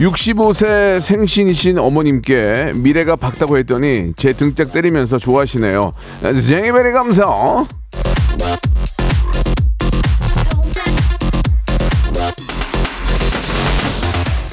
65세 0.00 0.98
생신이신 1.00 1.78
어머님께 1.78 2.72
미래가 2.74 3.16
밝다고 3.16 3.58
했더니 3.58 4.12
제 4.16 4.32
등짝 4.32 4.72
때리면서 4.72 5.18
좋아하시네요. 5.18 5.92
Thank 6.48 6.66
you 6.66 6.77
very 6.77 6.92
감사. 6.92 7.66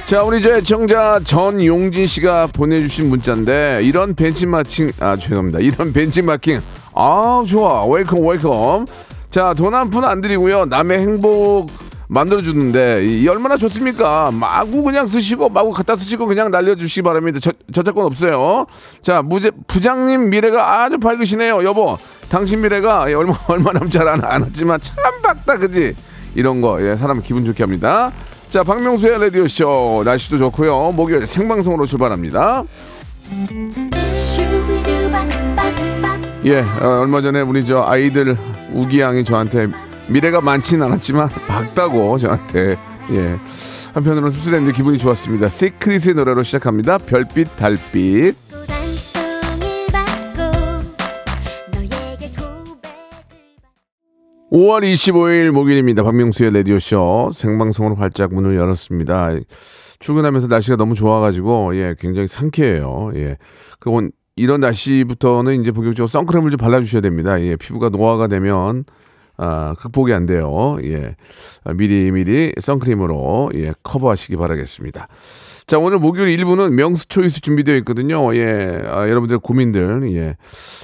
자, 0.06 0.24
우리 0.24 0.42
저 0.42 0.56
애청자 0.56 1.20
전용진 1.24 2.08
씨가 2.08 2.48
보내주신 2.48 3.10
문자인데 3.10 3.82
이런 3.84 4.16
벤치마킹 4.16 4.92
아 5.00 5.18
죄송합니다. 5.18 5.60
이런 5.60 5.92
벤치마킹 5.92 6.62
아 6.94 7.44
좋아 7.46 7.86
welcome 7.86 8.26
welcome. 8.26 8.86
자, 9.30 9.54
돈 9.54 9.74
한 9.74 9.90
푼 9.90 10.06
안 10.06 10.22
드리고요. 10.22 10.66
남의 10.66 11.00
행복 11.00 11.70
만들어주는데 12.08 13.06
이 13.06 13.28
얼마나 13.28 13.58
좋습니까? 13.58 14.32
마구 14.32 14.82
그냥 14.84 15.08
쓰시고 15.08 15.50
마구 15.50 15.72
갖다 15.72 15.96
쓰시고 15.96 16.26
그냥 16.26 16.52
날려주시기 16.52 17.02
바랍니다. 17.02 17.40
저, 17.42 17.52
저작권 17.74 18.06
없어요. 18.06 18.66
자 19.02 19.22
무제 19.22 19.52
부장님 19.68 20.30
미래가 20.30 20.84
아주 20.84 20.98
밝으시네요, 21.00 21.64
여보. 21.64 21.98
당신 22.30 22.62
미래가 22.62 23.04
얼마 23.04 23.34
얼마 23.48 23.74
남지 23.74 24.00
않, 24.00 24.24
않았지만 24.24 24.80
참 24.82 24.96
밝다, 25.22 25.58
그지? 25.58 25.96
이런 26.36 26.62
거 26.62 26.82
예, 26.82 26.96
사람 26.96 27.22
기분 27.22 27.46
좋게 27.46 27.64
합니다. 27.64 28.12
자 28.50 28.64
박명수의 28.64 29.20
라디오 29.20 29.48
쇼 29.48 30.04
날씨도 30.06 30.38
좋고요. 30.38 30.92
목요일 30.94 31.28
생방송으로 31.28 31.86
출발합니다. 31.86 32.64
예, 36.46 36.60
어, 36.62 37.00
얼마 37.02 37.20
전에 37.20 37.42
우리 37.42 37.66
저 37.66 37.84
아이들 37.84 38.38
우기 38.72 39.02
양이 39.02 39.26
저한테 39.26 39.68
미래가 40.10 40.42
많지는 40.42 40.86
않았지만 40.86 41.30
밝다고 41.48 42.18
저한테 42.18 42.78
예 43.12 43.40
한편으로는 43.94 44.30
씁쓸했는데 44.30 44.76
기분이 44.76 44.98
좋았습니다. 44.98 45.50
시크릿의 45.50 46.16
노래로 46.16 46.44
시작합니다. 46.44 46.98
별빛 46.98 47.56
달빛. 47.56 48.36
5월 54.52 54.82
25일 54.82 55.52
목요일입니다. 55.52 56.04
박명수의 56.04 56.54
라디오쇼 56.54 57.32
생방송으로 57.34 57.96
활짝 57.96 58.34
문을 58.34 58.56
열었습니다. 58.56 59.32
출근하면서 60.00 60.48
날씨가 60.48 60.78
너무 60.78 60.96
좋아가지고, 60.96 61.76
예, 61.76 61.96
굉장히 62.00 62.30
상쾌해요. 62.30 63.12
예. 63.16 63.38
그리고 63.80 64.08
이런 64.38 64.62
날씨부터는 64.62 65.60
이제 65.62 65.72
본격적으로 65.72 66.08
선크림을 66.08 66.52
좀 66.52 66.58
발라주셔야 66.60 67.02
됩니다. 67.02 67.42
예, 67.42 67.58
피부가 67.58 67.90
노화가 67.90 68.28
되면 68.28 68.86
아, 69.38 69.76
극복이 69.80 70.14
안 70.14 70.26
돼요. 70.26 70.76
예. 70.84 71.16
미리 71.76 72.12
미리 72.12 72.52
선크림으로 72.60 73.52
예, 73.56 73.74
커버하시기 73.84 74.36
바라겠습니다. 74.36 75.08
자, 75.68 75.78
오늘 75.80 76.00
목요일 76.00 76.36
1부는 76.38 76.72
명수 76.72 77.08
초이스 77.10 77.42
준비되어 77.42 77.76
있거든요. 77.78 78.34
예. 78.36 78.82
아, 78.86 79.10
여러분들 79.10 79.40
고민들, 79.40 80.12
예. 80.14 80.38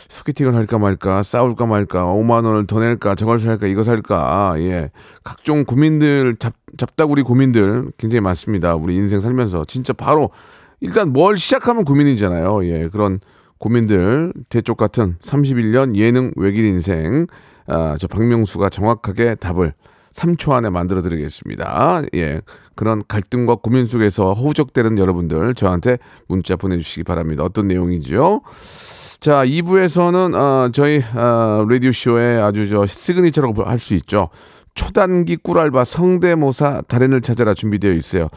소개팅을 0.10 0.56
할까 0.56 0.78
말까, 0.78 1.24
싸울까 1.24 1.66
말까, 1.66 2.04
5만 2.06 2.44
원을 2.46 2.68
더 2.68 2.80
낼까, 2.80 3.16
저걸 3.16 3.40
살까, 3.40 3.68
이거 3.68 3.84
살까, 3.84 4.56
예. 4.58 4.92
각종 5.24 5.64
고민들, 5.64 6.36
잡, 6.36 6.54
잡다구리 6.78 7.24
고민들 7.24 7.92
굉장히 7.98 8.20
많습니다. 8.20 8.76
우리 8.76 8.96
인생 8.96 9.22
살면서. 9.22 9.64
진짜 9.66 9.94
바로, 9.94 10.32
일단 10.82 11.14
뭘 11.14 11.38
시작하면 11.38 11.86
고민이잖아요. 11.86 12.66
예. 12.66 12.90
그런 12.90 13.22
고민들, 13.60 14.34
대쪽 14.50 14.76
같은 14.76 15.16
31년 15.22 15.96
예능 15.96 16.34
외길 16.36 16.66
인생. 16.66 17.28
아, 17.68 17.96
저 18.00 18.08
박명수가 18.08 18.70
정확하게 18.70 19.36
답을 19.36 19.74
3초 20.14 20.52
안에 20.52 20.70
만들어 20.70 21.02
드리겠습니다. 21.02 22.04
예. 22.16 22.42
그런 22.76 23.02
갈등과 23.08 23.56
고민 23.56 23.86
속에서 23.88 24.34
허우적대는 24.34 24.98
여러분들 25.00 25.56
저한테 25.56 25.98
문자 26.28 26.56
보내주시기 26.56 27.04
바랍니다. 27.04 27.44
어떤 27.44 27.68
내용이죠? 27.68 28.42
자, 29.20 29.44
2부에서는, 29.46 30.36
어, 30.36 30.70
저희, 30.72 31.02
어, 31.16 31.66
라디오쇼의 31.68 32.42
아주 32.42 32.70
저 32.70 32.86
시그니처라고 32.86 33.64
할 33.64 33.80
수 33.80 33.94
있죠. 33.96 34.30
초단기 34.76 35.38
꿀알바 35.38 35.86
성대모사 35.86 36.84
달인을 36.88 37.22
찾아라 37.22 37.54
준비되어 37.54 37.94
있어요. 37.94 38.28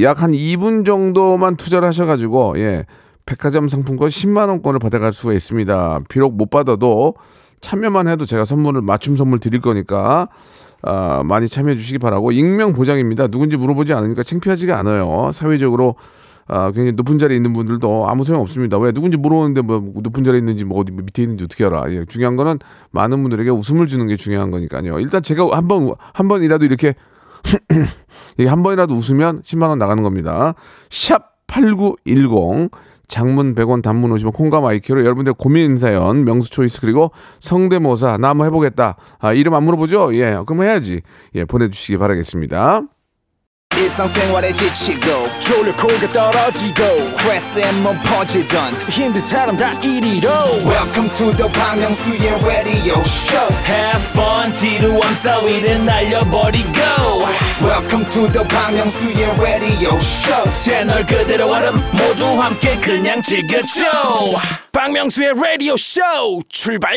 약 0.00 0.22
한 0.22 0.32
2분 0.32 0.84
정도만 0.86 1.56
투자를 1.56 1.86
하셔가지고, 1.88 2.54
예. 2.58 2.86
백화점 3.26 3.68
상품권 3.68 4.08
10만 4.08 4.48
원권을 4.48 4.80
받아갈 4.80 5.12
수가 5.12 5.32
있습니다. 5.34 6.00
비록 6.08 6.36
못 6.36 6.50
받아도 6.50 7.14
참여만 7.62 8.08
해도 8.08 8.26
제가 8.26 8.44
선물을 8.44 8.82
맞춤 8.82 9.16
선물 9.16 9.38
드릴 9.38 9.60
거니까 9.62 10.28
아, 10.82 11.22
많이 11.24 11.48
참여해 11.48 11.76
주시기 11.76 11.98
바라고 11.98 12.32
익명 12.32 12.74
보장입니다. 12.74 13.28
누군지 13.28 13.56
물어보지 13.56 13.94
않으니까 13.94 14.22
창피하지가 14.22 14.78
않아요. 14.80 15.30
사회적으로 15.32 15.94
아, 16.48 16.66
굉장히 16.72 16.92
높은 16.92 17.18
자리에 17.18 17.36
있는 17.36 17.52
분들도 17.52 18.08
아무 18.10 18.24
소용 18.24 18.40
없습니다. 18.42 18.76
왜 18.78 18.90
누군지 18.90 19.16
물어보는데 19.16 19.62
뭐 19.62 19.80
높은 20.02 20.24
자리에 20.24 20.38
있는지 20.40 20.64
뭐 20.64 20.80
어디 20.80 20.90
밑에 20.92 21.22
있는지 21.22 21.44
어떻게 21.44 21.64
알아? 21.64 21.84
예, 21.92 22.04
중요한 22.04 22.34
거는 22.36 22.58
많은 22.90 23.22
분들에게 23.22 23.48
웃음을 23.50 23.86
주는 23.86 24.06
게 24.08 24.16
중요한 24.16 24.50
거니까요. 24.50 24.98
일단 24.98 25.22
제가 25.22 25.56
한 25.56 25.68
번 25.68 25.94
한 26.12 26.28
번이라도 26.28 26.64
이렇게 26.64 26.96
한 28.48 28.62
번이라도 28.64 28.94
웃으면 28.94 29.42
10만 29.42 29.68
원 29.68 29.78
나가는 29.78 30.02
겁니다. 30.02 30.54
샵 30.90 31.32
8910 31.46 32.70
장문 33.08 33.54
100원 33.54 33.82
단문 33.82 34.12
오시면 34.12 34.32
콩과 34.32 34.60
마이키로 34.60 35.04
여러분들 35.04 35.34
고민 35.34 35.78
사연 35.78 36.24
명수 36.24 36.50
초이스 36.50 36.80
그리고 36.80 37.10
성대모사 37.40 38.18
나 38.18 38.30
한번 38.30 38.46
해보겠다. 38.46 38.96
아, 39.18 39.32
이름 39.32 39.54
안 39.54 39.64
물어보죠? 39.64 40.14
예 40.14 40.38
그럼 40.46 40.62
해야지. 40.62 41.02
예 41.34 41.44
보내주시기 41.44 41.98
바라겠습니다 41.98 42.82
일상생활에 43.78 44.52
지치고, 44.52 45.28
졸려 45.40 45.74
코가 45.76 46.12
떨어지고, 46.12 47.06
스트레스에 47.06 47.72
몸 47.82 47.98
퍼지던, 48.02 48.74
힘든 48.88 49.20
사람 49.20 49.56
다 49.56 49.72
이리로. 49.80 50.30
welcome 50.64 51.08
to 51.16 51.32
the 51.36 51.50
Park 51.52 51.80
Myung-soo's 51.80 52.44
radio 52.46 53.00
show. 53.00 53.48
Have 53.66 54.02
fun 54.10 54.52
지루함 54.52 55.20
따위를 55.20 55.84
날려버리고. 55.84 56.72
Welcome 57.62 58.08
to 58.10 58.32
the 58.32 58.46
Bang 58.48 58.76
Myung-soo's 58.76 59.40
radio 59.40 59.94
show. 59.96 60.52
채널 60.52 61.06
그대로 61.06 61.50
얼음 61.50 61.74
모두 61.92 62.26
함께 62.40 62.76
그냥 62.80 63.22
즐겨줘. 63.22 63.82
박명수의 64.72 65.34
라디오 65.34 65.76
쇼 65.76 66.00
출발! 66.48 66.96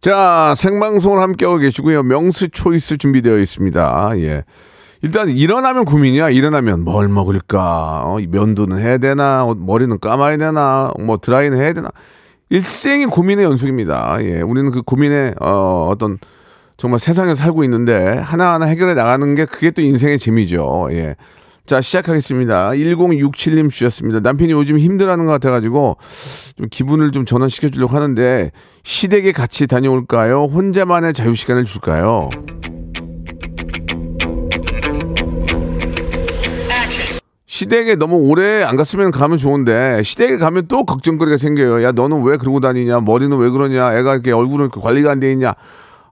자 0.00 0.54
생방송을 0.56 1.20
함께하고 1.20 1.58
계시고요. 1.58 2.02
명수 2.04 2.50
초이스 2.50 2.98
준비되어 2.98 3.38
있습니다. 3.38 4.12
예 4.18 4.44
일단 5.06 5.28
일어나면 5.28 5.84
고민이야. 5.84 6.30
일어나면 6.30 6.80
뭘 6.80 7.06
먹을까? 7.06 8.02
어, 8.04 8.18
면도는 8.28 8.80
해야 8.80 8.98
되나? 8.98 9.44
어, 9.44 9.54
머리는 9.54 10.00
감아야 10.00 10.36
되나? 10.36 10.90
뭐 10.98 11.16
드라이는 11.16 11.56
해야 11.58 11.72
되나? 11.72 11.90
일생이 12.50 13.06
고민의 13.06 13.44
연속입니다. 13.44 14.18
예, 14.22 14.40
우리는 14.40 14.72
그 14.72 14.82
고민에 14.82 15.34
어, 15.40 15.86
어떤 15.88 16.18
정말 16.76 16.98
세상에 16.98 17.36
살고 17.36 17.62
있는데 17.62 18.18
하나하나 18.18 18.66
해결해 18.66 18.94
나가는 18.94 19.32
게 19.36 19.44
그게 19.44 19.70
또 19.70 19.80
인생의 19.80 20.18
재미죠. 20.18 20.88
예. 20.90 21.14
자, 21.66 21.80
시작하겠습니다. 21.80 22.70
1067님 22.70 23.70
주셨습니다. 23.70 24.18
남편이 24.18 24.50
요즘 24.50 24.76
힘들어하는 24.76 25.24
것 25.26 25.30
같아가지고 25.32 25.98
좀 26.56 26.66
기분을 26.68 27.12
좀 27.12 27.24
전환시켜 27.24 27.68
주려고 27.68 27.94
하는데 27.94 28.50
시댁에 28.82 29.30
같이 29.30 29.68
다녀올까요? 29.68 30.46
혼자만의 30.46 31.12
자유시간을 31.12 31.64
줄까요? 31.64 32.30
시댁에 37.60 37.94
너무 37.96 38.16
오래 38.16 38.62
안 38.62 38.76
갔으면 38.76 39.10
가면 39.10 39.38
좋은데 39.38 40.02
시댁에 40.02 40.36
가면 40.36 40.66
또 40.68 40.84
걱정거리가 40.84 41.38
생겨요. 41.38 41.82
야 41.84 41.90
너는 41.92 42.22
왜 42.22 42.36
그러고 42.36 42.60
다니냐? 42.60 43.00
머리는 43.00 43.34
왜 43.38 43.48
그러냐? 43.48 43.96
애가 43.98 44.12
이렇게 44.12 44.30
얼굴은 44.32 44.68
관리가 44.68 45.12
안 45.12 45.20
돼 45.20 45.32
있냐? 45.32 45.54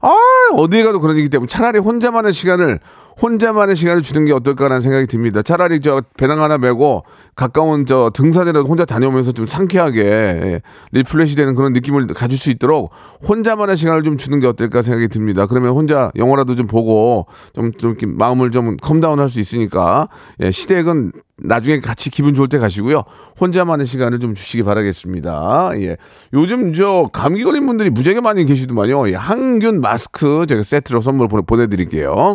아, 0.01 0.11
어디에 0.57 0.83
가도 0.85 1.01
그런 1.01 1.19
얘기 1.19 1.29
때문에 1.29 1.47
차라리 1.47 1.79
혼자만의 1.79 2.33
시간을 2.33 2.81
혼자만의 3.21 3.77
시간을 3.77 4.03
주는 4.03 4.25
게 4.25 4.33
어떨까라는 4.33 4.81
생각이 4.81 5.07
듭니다. 5.07 5.43
차라리 5.43 5.81
저 5.81 6.03
배낭 6.17 6.43
하나 6.43 6.59
메고 6.59 7.05
가까운 7.37 7.87
저 7.87 8.11
등산이라도 8.15 8.67
혼자 8.67 8.85
다녀오면서 8.85 9.33
좀 9.33 9.47
상쾌하게 9.47 10.01
예, 10.03 10.61
refresh 10.93 11.37
되는 11.37 11.55
그런 11.55 11.73
느낌을 11.73 12.07
가질 12.09 12.39
수 12.39 12.51
있도록 12.51 12.93
혼자만의 13.29 13.77
시간을 13.77 14.03
좀 14.03 14.17
주는 14.17 14.39
게 14.41 14.47
어떨까 14.47 14.83
생각이 14.83 15.09
듭니다. 15.09 15.47
그러면 15.47 15.73
혼자 15.73 16.11
영화라도 16.17 16.55
좀 16.55 16.67
보고 16.67 17.27
좀, 17.55 17.73
좀 17.73 17.97
마음을 18.17 18.51
좀 18.51 18.77
calm 18.79 19.00
down 19.00 19.21
할 19.21 19.25
수 19.29 19.41
있으니까 19.41 20.09
예, 20.43 20.51
시댁은 20.51 21.13
나중에 21.43 21.81
같이 21.81 22.11
기분 22.11 22.35
좋을 22.35 22.49
때 22.49 22.59
가시고요. 22.59 23.03
혼자만의 23.41 23.87
시간을 23.87 24.21
좀 24.21 24.35
주시기 24.35 24.63
바라겠습니다. 24.63 25.71
예. 25.79 25.97
요즘 26.33 26.73
저 26.75 27.09
감기 27.13 27.43
걸린 27.43 27.67
분들이 27.67 27.91
무지하게 27.91 28.21
많이 28.21 28.45
계시더만요. 28.45 29.09
예, 29.11 29.15
항균 29.15 29.81
마스크 29.81 30.45
제가 30.47 30.63
세트로 30.63 31.01
선물 31.01 31.27
보내, 31.29 31.43
보내드릴게요. 31.43 32.35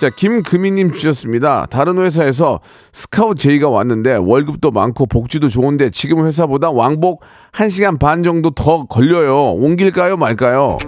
자, 0.00 0.10
김금희님 0.10 0.92
주셨습니다. 0.92 1.66
다른 1.70 1.98
회사에서 1.98 2.60
스카우트 2.92 3.40
제의가 3.40 3.70
왔는데 3.70 4.16
월급도 4.16 4.70
많고 4.70 5.06
복지도 5.06 5.48
좋은데 5.48 5.90
지금 5.90 6.26
회사보다 6.26 6.70
왕복 6.70 7.22
1시간 7.52 7.98
반 7.98 8.22
정도 8.22 8.50
더 8.50 8.84
걸려요. 8.86 9.52
옮길까요? 9.52 10.16
말까요? 10.16 10.78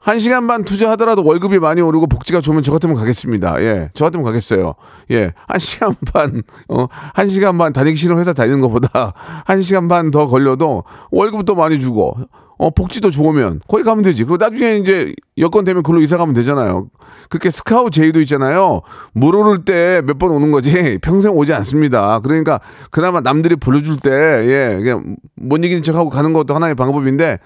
한 0.00 0.20
시간 0.20 0.46
반 0.46 0.64
투자하더라도 0.64 1.24
월급이 1.24 1.58
많이 1.58 1.80
오르고 1.80 2.06
복지가 2.06 2.40
좋으면 2.40 2.62
저 2.62 2.70
같으면 2.70 2.94
가겠습니다. 2.96 3.60
예, 3.62 3.90
저 3.92 4.04
같으면 4.04 4.24
가겠어요. 4.24 4.74
예, 5.10 5.32
한 5.48 5.58
시간 5.58 5.96
반, 6.12 6.44
어, 6.68 6.86
한 7.12 7.26
시간 7.26 7.58
반 7.58 7.72
다니기 7.72 7.96
싫은 7.96 8.16
회사 8.18 8.32
다니는 8.32 8.60
것보다 8.60 9.12
한 9.44 9.62
시간 9.62 9.88
반 9.88 10.12
더 10.12 10.26
걸려도 10.28 10.84
월급도 11.10 11.56
많이 11.56 11.80
주고, 11.80 12.16
어, 12.58 12.70
복지도 12.70 13.10
좋으면 13.10 13.60
거기 13.66 13.82
가면 13.82 14.04
되지. 14.04 14.24
그리고 14.24 14.36
나중에 14.36 14.76
이제 14.76 15.14
여건 15.38 15.64
되면 15.64 15.82
그걸로 15.82 16.00
이사 16.00 16.16
가면 16.16 16.34
되잖아요. 16.34 16.88
그렇게 17.28 17.50
스카우트 17.50 17.90
제의도 17.90 18.20
있잖아요. 18.22 18.80
물 19.12 19.36
오를 19.36 19.64
때 19.64 20.00
몇 20.02 20.16
번 20.18 20.30
오는 20.30 20.50
거지 20.50 20.70
평생 21.02 21.32
오지 21.32 21.52
않습니다. 21.52 22.20
그러니까 22.20 22.60
그나마 22.90 23.20
남들이 23.20 23.54
불러줄 23.56 23.98
때 23.98 24.10
예, 24.10 24.76
그냥 24.78 25.16
못 25.34 25.62
이기는 25.62 25.82
척 25.82 25.94
하고 25.94 26.08
가는 26.08 26.32
것도 26.32 26.54
하나의 26.54 26.74
방법인데 26.74 27.38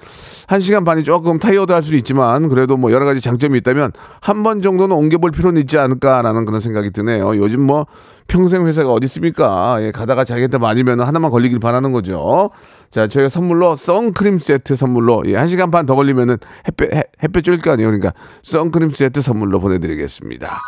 한 0.47 0.61
시간 0.61 0.85
반이 0.85 1.03
조금 1.03 1.39
타이어드 1.41 1.73
할 1.73 1.83
수도 1.83 1.97
있지만 1.97 2.49
그래도 2.49 2.77
뭐 2.77 2.93
여러 2.93 3.05
가지 3.07 3.21
장점이 3.21 3.59
있다면 3.59 3.91
한 4.21 4.41
번 4.45 4.63
정도는 4.63 4.97
옮겨볼 4.97 5.33
필요는 5.33 5.61
있지 5.63 5.77
않을까라는 5.79 6.45
그런 6.47 6.61
생각이 6.61 6.93
드네요. 6.93 7.37
요즘 7.37 7.61
뭐 7.63 7.87
평생 8.29 8.65
회사가 8.67 8.93
어디 8.93 9.07
있습니까? 9.07 9.79
예, 9.83 9.91
가다가 9.91 10.23
자기한테 10.25 10.59
맞으면 10.59 11.01
하나만 11.01 11.31
걸리길 11.33 11.59
바라는 11.59 11.91
거죠. 11.91 12.51
자, 12.91 13.09
저희가 13.09 13.29
선물로 13.29 13.75
선크림 13.77 14.39
세트 14.39 14.77
선물로 14.77 15.25
예, 15.27 15.35
한 15.37 15.49
시간 15.49 15.71
반 15.73 15.85
더 15.87 15.97
걸리면은 15.97 16.37
햇볕 16.69 16.95
햇- 16.95 17.10
햇볕 17.23 17.45
쬐일 17.45 17.63
거 17.63 17.73
아니에요. 17.73 17.89
그러니까 17.89 18.13
선크림 18.43 18.91
세트 18.91 19.23
선물로 19.23 19.61
보내드리겠습니다. 19.61 20.59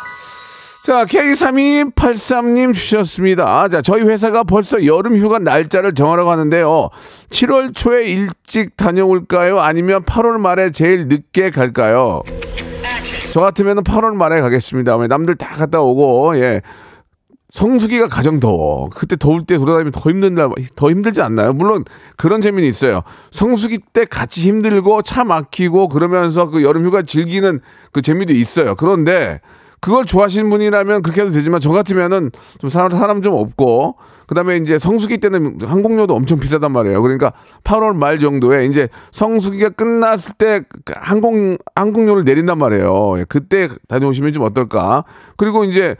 자, 0.85 1.05
K3283님 1.05 2.73
주셨습니다. 2.73 3.69
자, 3.69 3.81
저희 3.81 4.01
회사가 4.01 4.43
벌써 4.43 4.85
여름 4.85 5.15
휴가 5.15 5.39
날짜를 5.39 5.93
정하려고 5.93 6.29
하는데요. 6.29 6.89
7월 7.29 7.73
초에 7.73 8.03
일찍 8.03 8.75
다녀올까요? 8.75 9.61
아니면 9.61 10.03
8월 10.03 10.39
말에 10.39 10.71
제일 10.71 11.07
늦게 11.07 11.51
갈까요? 11.51 12.21
저 13.31 13.39
같으면 13.39 13.81
8월 13.83 14.13
말에 14.13 14.41
가겠습니다. 14.41 14.97
왜 14.97 15.07
남들 15.07 15.35
다 15.35 15.55
갔다 15.55 15.79
오고, 15.79 16.37
예. 16.39 16.61
성수기가 17.53 18.07
가장 18.07 18.39
더워. 18.39 18.89
그때 18.89 19.15
더울 19.15 19.45
때 19.45 19.59
돌아다니면 19.59 19.91
더 19.91 20.09
힘든다, 20.09 20.49
더 20.75 20.89
힘들지 20.89 21.21
않나요? 21.21 21.53
물론 21.53 21.85
그런 22.17 22.41
재미는 22.41 22.67
있어요. 22.67 23.03
성수기 23.29 23.77
때 23.93 24.05
같이 24.05 24.47
힘들고 24.47 25.03
차 25.03 25.23
막히고 25.23 25.89
그러면서 25.89 26.49
그 26.49 26.63
여름 26.63 26.83
휴가 26.83 27.03
즐기는 27.03 27.59
그 27.91 28.01
재미도 28.01 28.33
있어요. 28.33 28.73
그런데 28.73 29.39
그걸 29.81 30.05
좋아하시는 30.05 30.49
분이라면 30.49 31.03
그렇게 31.03 31.21
해도 31.21 31.31
되지만 31.31 31.59
저 31.59 31.69
같으면은 31.69 32.31
좀 32.57 32.71
사람, 32.71 32.89
사람 32.89 33.21
좀 33.21 33.35
없고 33.35 33.97
그다음에 34.27 34.57
이제 34.57 34.79
성수기 34.79 35.17
때는 35.19 35.57
항공료도 35.63 36.13
엄청 36.15 36.39
비싸단 36.39 36.71
말이에요. 36.71 37.01
그러니까 37.01 37.33
8월 37.63 37.95
말 37.95 38.19
정도에 38.19 38.65
이제 38.65 38.89
성수기가 39.11 39.69
끝났을 39.71 40.33
때 40.37 40.61
항공 40.93 41.57
항공료를 41.75 42.23
내린단 42.23 42.57
말이에요. 42.57 43.19
예, 43.19 43.25
그때 43.27 43.69
다녀오시면 43.87 44.33
좀 44.33 44.43
어떨까? 44.43 45.03
그리고 45.37 45.63
이제 45.63 45.95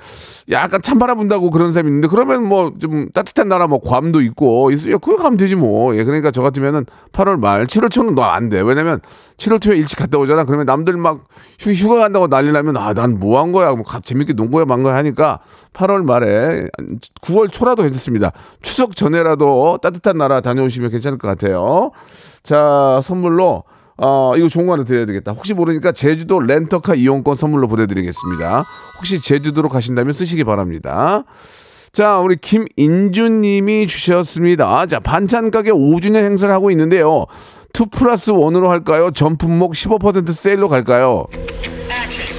약간 0.51 0.81
찬바람 0.81 1.17
분다고 1.17 1.49
그런 1.51 1.71
사람이 1.71 1.89
있는데 1.89 2.07
그러면 2.07 2.45
뭐 2.47 2.71
좀 2.79 3.09
따뜻한 3.13 3.47
나라 3.49 3.67
뭐 3.67 3.79
괌도 3.79 4.21
있고 4.21 4.71
있어요. 4.71 4.99
그거 4.99 5.17
가면 5.17 5.37
되지 5.37 5.55
뭐. 5.55 5.95
예, 5.95 6.03
그러니까 6.03 6.31
저 6.31 6.41
같으면은 6.41 6.85
8월 7.11 7.37
말 7.39 7.65
7월 7.65 7.89
초는 7.91 8.15
너 8.15 8.23
안 8.23 8.49
돼. 8.49 8.61
왜냐면 8.61 8.99
7월 9.37 9.61
초에 9.61 9.77
일찍 9.77 9.97
갔다 9.97 10.17
오잖아. 10.17 10.43
그러면 10.45 10.65
남들 10.65 10.97
막 10.97 11.25
휴, 11.59 11.71
휴가 11.71 11.97
간다고 11.97 12.27
난리 12.27 12.51
나면 12.51 12.77
아, 12.77 12.93
난 12.93 13.17
뭐 13.19 13.37
한 13.39 13.51
거야. 13.51 13.71
뭐 13.73 13.83
가- 13.83 13.99
재밌게 13.99 14.33
논 14.33 14.49
거야, 14.51 14.65
만 14.65 14.81
거야 14.83 14.95
하니까 14.95 15.39
8월 15.73 16.03
말에 16.03 16.67
9월 17.21 17.51
초라도 17.51 17.83
괜 17.83 17.93
찮습니다. 18.13 18.31
추석 18.61 18.95
전에라도 18.95 19.79
따뜻한 19.81 20.17
나라 20.17 20.41
다녀오시면 20.41 20.91
괜찮을 20.91 21.17
것 21.17 21.27
같아요. 21.27 21.91
자, 22.43 22.99
선물로 23.03 23.63
어, 23.97 24.33
이거 24.35 24.47
좋은 24.47 24.65
거 24.65 24.73
하나 24.73 24.83
드려야 24.83 25.05
되겠다. 25.05 25.33
혹시 25.33 25.53
모르니까 25.53 25.91
제주도 25.91 26.39
렌터카 26.39 26.95
이용권 26.95 27.35
선물로 27.35 27.67
보내드리겠습니다. 27.67 28.63
혹시 28.97 29.21
제주도로 29.21 29.69
가신다면 29.69 30.13
쓰시기 30.13 30.43
바랍니다. 30.43 31.23
자, 31.91 32.17
우리 32.19 32.37
김인주님이 32.37 33.87
주셨습니다. 33.87 34.87
자, 34.87 34.99
반찬 34.99 35.51
가게 35.51 35.71
5주년 35.71 36.23
행사를 36.23 36.51
하고 36.53 36.71
있는데요. 36.71 37.25
2 37.79 37.85
플러스 37.91 38.31
1으로 38.31 38.67
할까요? 38.67 39.11
전 39.11 39.37
품목 39.37 39.73
15% 39.73 40.31
세일로 40.31 40.69
갈까요? 40.69 41.27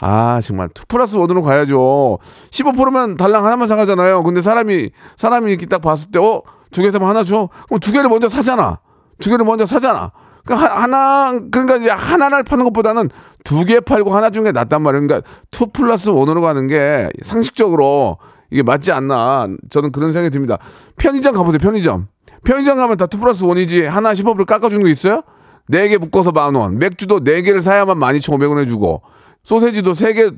아, 0.06 0.38
정말 0.42 0.68
2 0.68 0.82
플러스 0.86 1.16
1으로 1.16 1.42
가야죠. 1.42 2.18
15%면 2.50 3.16
달랑 3.16 3.44
하나만 3.46 3.68
사가잖아요. 3.68 4.22
근데 4.22 4.42
사람이, 4.42 4.90
사람이 5.16 5.50
이렇게 5.50 5.64
딱 5.66 5.80
봤을 5.80 6.10
때, 6.10 6.18
어? 6.18 6.42
두 6.70 6.82
개 6.82 6.90
사면 6.90 7.08
하나 7.08 7.22
줘? 7.24 7.48
그럼 7.68 7.80
두 7.80 7.90
개를 7.92 8.10
먼저 8.10 8.28
사잖아. 8.28 8.80
두 9.18 9.30
개를 9.30 9.46
먼저 9.46 9.64
사잖아. 9.64 10.10
그 10.44 10.52
하- 10.52 10.82
하나, 10.82 11.32
그러니까 11.50 11.76
이제 11.76 11.88
하나를 11.88 12.42
파는 12.42 12.64
것보다는 12.64 13.08
두 13.44 13.64
개 13.64 13.80
팔고 13.80 14.14
하나 14.14 14.28
게 14.28 14.52
낫단 14.52 14.82
말이에요. 14.82 15.06
그러니까 15.06 15.26
2 15.52 15.66
플러스 15.72 16.10
1으로 16.10 16.42
가는 16.42 16.66
게 16.66 17.08
상식적으로 17.22 18.18
이게 18.50 18.62
맞지 18.62 18.92
않나. 18.92 19.48
저는 19.70 19.90
그런 19.92 20.12
생각이 20.12 20.30
듭니다. 20.32 20.58
편의점 20.96 21.32
가보세요, 21.34 21.60
편의점. 21.60 22.08
편의점 22.44 22.76
가면 22.76 22.96
다2 22.98 23.20
플러스 23.20 23.44
1이지. 23.46 23.84
하나 23.86 24.12
15불 24.12 24.44
깎아주는 24.44 24.82
거 24.82 24.88
있어요? 24.90 25.22
네 25.68 25.88
개 25.88 25.96
묶어서 25.96 26.32
만 26.32 26.54
원. 26.56 26.78
맥주도 26.78 27.24
네 27.24 27.40
개를 27.40 27.62
사야만 27.62 27.98
12,500원 27.98 28.58
해주고. 28.58 29.00
소세지도 29.44 29.94
세 29.94 30.12
개, 30.14 30.30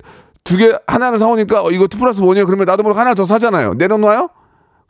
두 0.44 0.56
개, 0.56 0.72
하나를 0.86 1.18
사오니까 1.18 1.62
어, 1.62 1.70
이거 1.70 1.84
2 1.84 1.98
플러스 1.98 2.20
1이에요. 2.22 2.44
그러면 2.46 2.66
나도 2.66 2.82
모르게 2.82 2.98
하나 2.98 3.14
더 3.14 3.25
사잖아요. 3.25 3.75
내려놔요? 3.75 4.28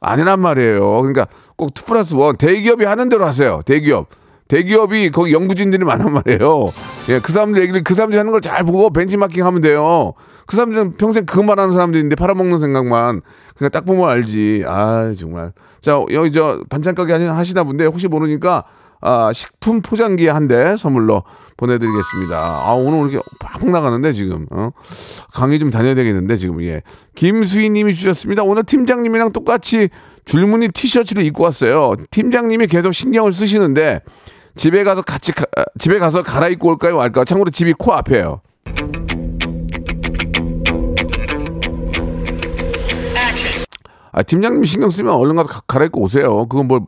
아니란 0.00 0.40
말이에요. 0.40 0.80
그러니까 1.02 1.26
꼭2 1.56 1.86
플러스 1.86 2.14
1. 2.14 2.34
대기업이 2.38 2.84
하는 2.84 3.08
대로 3.08 3.24
하세요. 3.24 3.60
대기업. 3.64 4.08
대기업이 4.48 5.10
거기 5.10 5.32
연구진들이 5.32 5.84
많단 5.84 6.12
말이에요. 6.12 6.68
예, 7.08 7.18
그 7.18 7.32
사람들 7.32 7.60
얘기를 7.62 7.82
그 7.82 7.94
사람들이 7.94 8.16
하는 8.18 8.30
걸 8.30 8.40
잘 8.40 8.62
보고 8.64 8.90
벤치마킹 8.90 9.44
하면 9.44 9.60
돼요. 9.60 10.12
그 10.46 10.54
사람들은 10.54 10.92
평생 10.92 11.26
그것만 11.26 11.58
하는 11.58 11.72
사람들인데 11.74 12.14
팔아먹는 12.14 12.58
생각만. 12.60 13.22
그냥 13.56 13.70
딱 13.72 13.84
보면 13.84 14.08
알지. 14.08 14.62
아 14.66 15.12
정말. 15.18 15.52
자, 15.80 16.00
여기 16.12 16.30
저 16.30 16.60
반찬 16.68 16.94
가게 16.94 17.14
하시- 17.14 17.24
하시나 17.26 17.64
본데 17.64 17.86
혹시 17.86 18.06
모르니까 18.08 18.64
아, 19.00 19.32
식품 19.32 19.82
포장기 19.82 20.28
한 20.28 20.46
대 20.46 20.76
선물로 20.76 21.24
보내드리겠습니다. 21.56 22.36
아, 22.38 22.72
오늘 22.74 23.10
이렇게 23.10 23.26
팍 23.40 23.66
나가는데 23.68 24.12
지금, 24.12 24.46
어? 24.50 24.70
강의 25.32 25.58
좀 25.58 25.70
다녀야 25.70 25.94
되겠는데 25.94 26.36
지금, 26.36 26.62
예. 26.62 26.82
김수희 27.14 27.70
님이 27.70 27.94
주셨습니다. 27.94 28.42
오늘 28.42 28.64
팀장님이랑 28.64 29.32
똑같이 29.32 29.88
줄무늬 30.26 30.68
티셔츠를 30.68 31.22
입고 31.24 31.44
왔어요. 31.44 31.94
팀장님이 32.10 32.66
계속 32.66 32.92
신경을 32.92 33.32
쓰시는데 33.32 34.00
집에 34.54 34.84
가서 34.84 35.02
같이, 35.02 35.32
가- 35.32 35.44
아, 35.56 35.64
집에 35.78 35.98
가서 35.98 36.22
갈아입고 36.22 36.68
올까요? 36.68 36.96
말까요? 36.96 37.24
참고로 37.24 37.50
집이 37.50 37.74
코 37.78 37.92
앞에요. 37.94 38.40
아, 44.12 44.22
팀장님 44.22 44.64
신경 44.64 44.90
쓰면 44.90 45.12
얼른 45.12 45.36
가서 45.36 45.48
가- 45.48 45.60
갈아입고 45.66 46.00
오세요. 46.00 46.46
그건 46.46 46.68
뭘, 46.68 46.80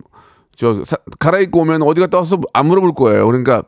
저, 0.57 0.83
사- 0.85 0.97
갈아입고 1.19 1.61
오면 1.61 1.83
어디 1.83 2.01
갔다 2.01 2.19
와서 2.19 2.39
안 2.55 2.67
물어볼 2.67 2.95
거예요. 2.95 3.27
그러니까 3.27 3.63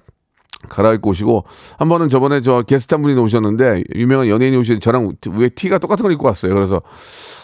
갈아입고 0.68 1.10
오시고 1.10 1.44
한 1.78 1.88
번은 1.88 2.08
저번에 2.08 2.40
저 2.40 2.62
게스트 2.62 2.94
한 2.94 3.02
분이 3.02 3.18
오셨는데 3.18 3.84
유명한 3.94 4.28
연예인이 4.28 4.56
오시는데 4.56 4.80
저랑 4.80 5.12
위에 5.30 5.48
티가 5.50 5.78
똑같은 5.78 6.02
걸 6.02 6.12
입고 6.12 6.26
왔어요. 6.26 6.54
그래서 6.54 6.82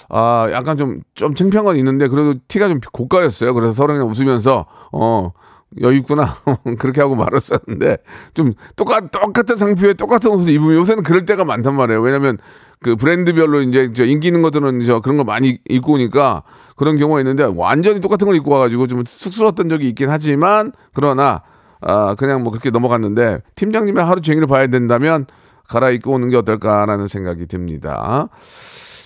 아 0.09 0.47
약간 0.53 0.77
좀좀 0.77 1.35
창피한 1.35 1.65
건 1.65 1.77
있는데 1.77 2.09
그래도 2.09 2.35
티가 2.49 2.69
좀 2.69 2.81
고가였어요. 2.93 3.55
그래서 3.55 3.73
서로 3.73 3.95
그냥 3.95 4.09
웃으면서 4.09 4.67
어 4.93 5.33
여유 5.81 5.99
있구나 5.99 6.37
그렇게 6.79 7.01
하고 7.01 7.17
말았었는데 7.17 7.99
좀 8.35 8.55
똑같 8.77 9.11
똑같은 9.11 9.57
상표에 9.57 9.95
똑같은 9.95 10.31
옷을 10.31 10.49
입으면 10.51 10.77
요새는 10.77 11.03
그럴 11.03 11.25
때가 11.25 11.45
많단 11.45 11.75
말이에요. 11.75 12.01
왜냐면 12.01 12.39
그 12.81 12.95
브랜드별로 12.95 13.63
이제 13.63 13.93
저 13.95 14.05
인기 14.05 14.29
있는 14.29 14.43
것들은 14.43 14.81
저 14.81 15.01
그런 15.01 15.17
거 15.17 15.25
많이 15.25 15.59
입고 15.69 15.95
오니까 15.95 16.43
그런 16.77 16.97
경우가 16.97 17.21
있는데 17.21 17.51
완전히 17.57 18.01
똑같은 18.01 18.27
걸 18.27 18.37
입고 18.37 18.51
와가지고 18.51 18.87
좀 18.87 19.03
쑥스러웠던 19.07 19.69
적이 19.69 19.89
있긴 19.89 20.11
하지만 20.11 20.73
그러나 20.93 21.43
아 21.81 22.15
그냥 22.17 22.43
뭐 22.43 22.51
그렇게 22.53 22.71
넘어갔는데 22.71 23.39
팀장님이 23.55 24.01
하루 24.01 24.21
종일 24.21 24.47
봐야 24.47 24.67
된다면 24.67 25.27
갈아입고 25.69 26.13
오는 26.13 26.29
게 26.29 26.37
어떨까라는 26.37 27.07
생각이 27.07 27.47
듭니다. 27.47 28.29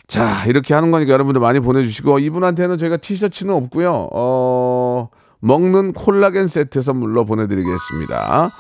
자 0.07 0.45
이렇게 0.47 0.75
하는 0.75 0.91
거니까 0.91 1.12
여러분들 1.12 1.41
많이 1.41 1.61
보내주시고 1.61 2.19
이분한테는 2.19 2.79
저희가 2.79 2.97
티셔츠는 2.97 3.55
없고요. 3.55 4.09
어 4.12 5.09
먹는 5.41 5.93
콜라겐 5.93 6.49
세트 6.49 6.83
선물로 6.83 7.25
보내드리겠습니다. 7.25 8.50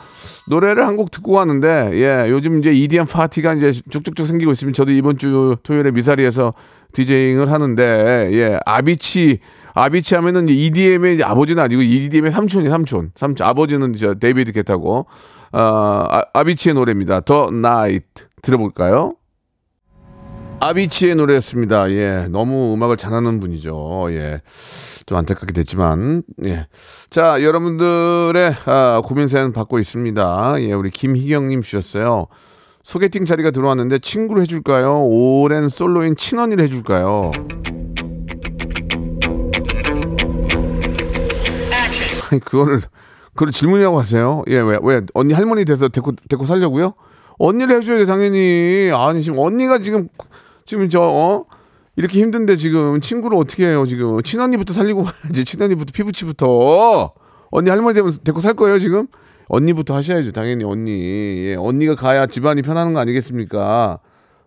노래를 0.48 0.86
한 0.86 0.96
곡 0.96 1.10
듣고 1.10 1.32
왔는데 1.32 1.90
예 1.94 2.30
요즘 2.30 2.58
이제 2.58 2.72
EDM 2.72 3.06
파티가 3.06 3.54
이제 3.54 3.72
쭉쭉쭉 3.90 4.26
생기고 4.26 4.52
있으면 4.52 4.72
저도 4.72 4.90
이번 4.92 5.16
주 5.18 5.56
토요일에 5.62 5.90
미사리에서 5.90 6.54
디제잉을 6.92 7.50
하는데 7.50 8.30
예 8.32 8.58
아비치 8.66 9.38
아비치 9.74 10.14
하면은 10.16 10.48
EDM의 10.48 11.22
아버지는 11.22 11.62
아니고 11.62 11.82
EDM의 11.82 12.32
삼촌이 12.32 12.68
삼촌 12.68 13.12
삼촌 13.14 13.46
아버지는 13.46 13.92
저 13.94 14.14
데이비드 14.14 14.52
게타고 14.52 15.06
어, 15.52 15.58
아, 15.58 16.22
아비치의 16.32 16.74
노래입니다. 16.74 17.20
The 17.20 17.50
Nights 17.50 18.26
들어볼까요? 18.42 19.14
아비치의 20.60 21.14
노래였습니다. 21.16 21.90
예, 21.90 22.26
너무 22.30 22.74
음악을 22.74 22.96
잘하는 22.98 23.40
분이죠. 23.40 24.08
예, 24.10 24.42
좀 25.06 25.16
안타깝게 25.16 25.54
됐지만, 25.54 26.22
예. 26.44 26.68
자, 27.08 27.42
여러분들의 27.42 28.54
아, 28.66 29.00
고민 29.02 29.26
사연 29.26 29.52
받고 29.52 29.78
있습니다. 29.78 30.56
예, 30.60 30.72
우리 30.74 30.90
김희경님 30.90 31.62
주셨어요. 31.62 32.26
소개팅 32.82 33.24
자리가 33.24 33.50
들어왔는데 33.50 33.98
친구를 33.98 34.42
해줄까요? 34.42 35.04
오랜 35.04 35.68
솔로인 35.68 36.16
친언니를 36.16 36.64
해줄까요? 36.64 37.32
아니, 42.30 42.40
그거를, 42.40 42.80
그걸 43.34 43.50
질문이라고 43.50 43.98
하세요? 43.98 44.42
예, 44.48 44.60
왜, 44.60 44.78
왜, 44.82 45.02
언니 45.14 45.34
할머니 45.34 45.64
돼서 45.64 45.88
데리고, 45.88 46.12
데리고 46.28 46.44
살려고요? 46.44 46.94
언니를 47.38 47.76
해줘야죠, 47.76 48.06
당연히. 48.06 48.90
아니, 48.94 49.22
지금 49.22 49.38
언니가 49.38 49.78
지금, 49.78 50.08
지금 50.64 50.88
저, 50.88 51.00
어? 51.00 51.46
이렇게 51.96 52.20
힘든데 52.20 52.56
지금 52.56 53.00
친구를 53.00 53.36
어떻게 53.36 53.66
해요, 53.66 53.84
지금. 53.84 54.22
친언니부터 54.22 54.72
살리고 54.72 55.04
가야지. 55.04 55.44
친언니부터 55.44 55.92
피부치부터. 55.92 57.12
언니 57.50 57.68
할머니 57.68 57.94
되면 57.94 58.12
데리고 58.22 58.40
살 58.40 58.54
거예요, 58.54 58.78
지금? 58.78 59.08
언니부터 59.52 59.94
하셔야죠, 59.96 60.30
당연히 60.32 60.62
언니. 60.64 60.92
예, 61.46 61.54
언니가 61.56 61.96
가야 61.96 62.26
집안이 62.26 62.62
편하는 62.62 62.94
거 62.94 63.00
아니겠습니까? 63.00 63.98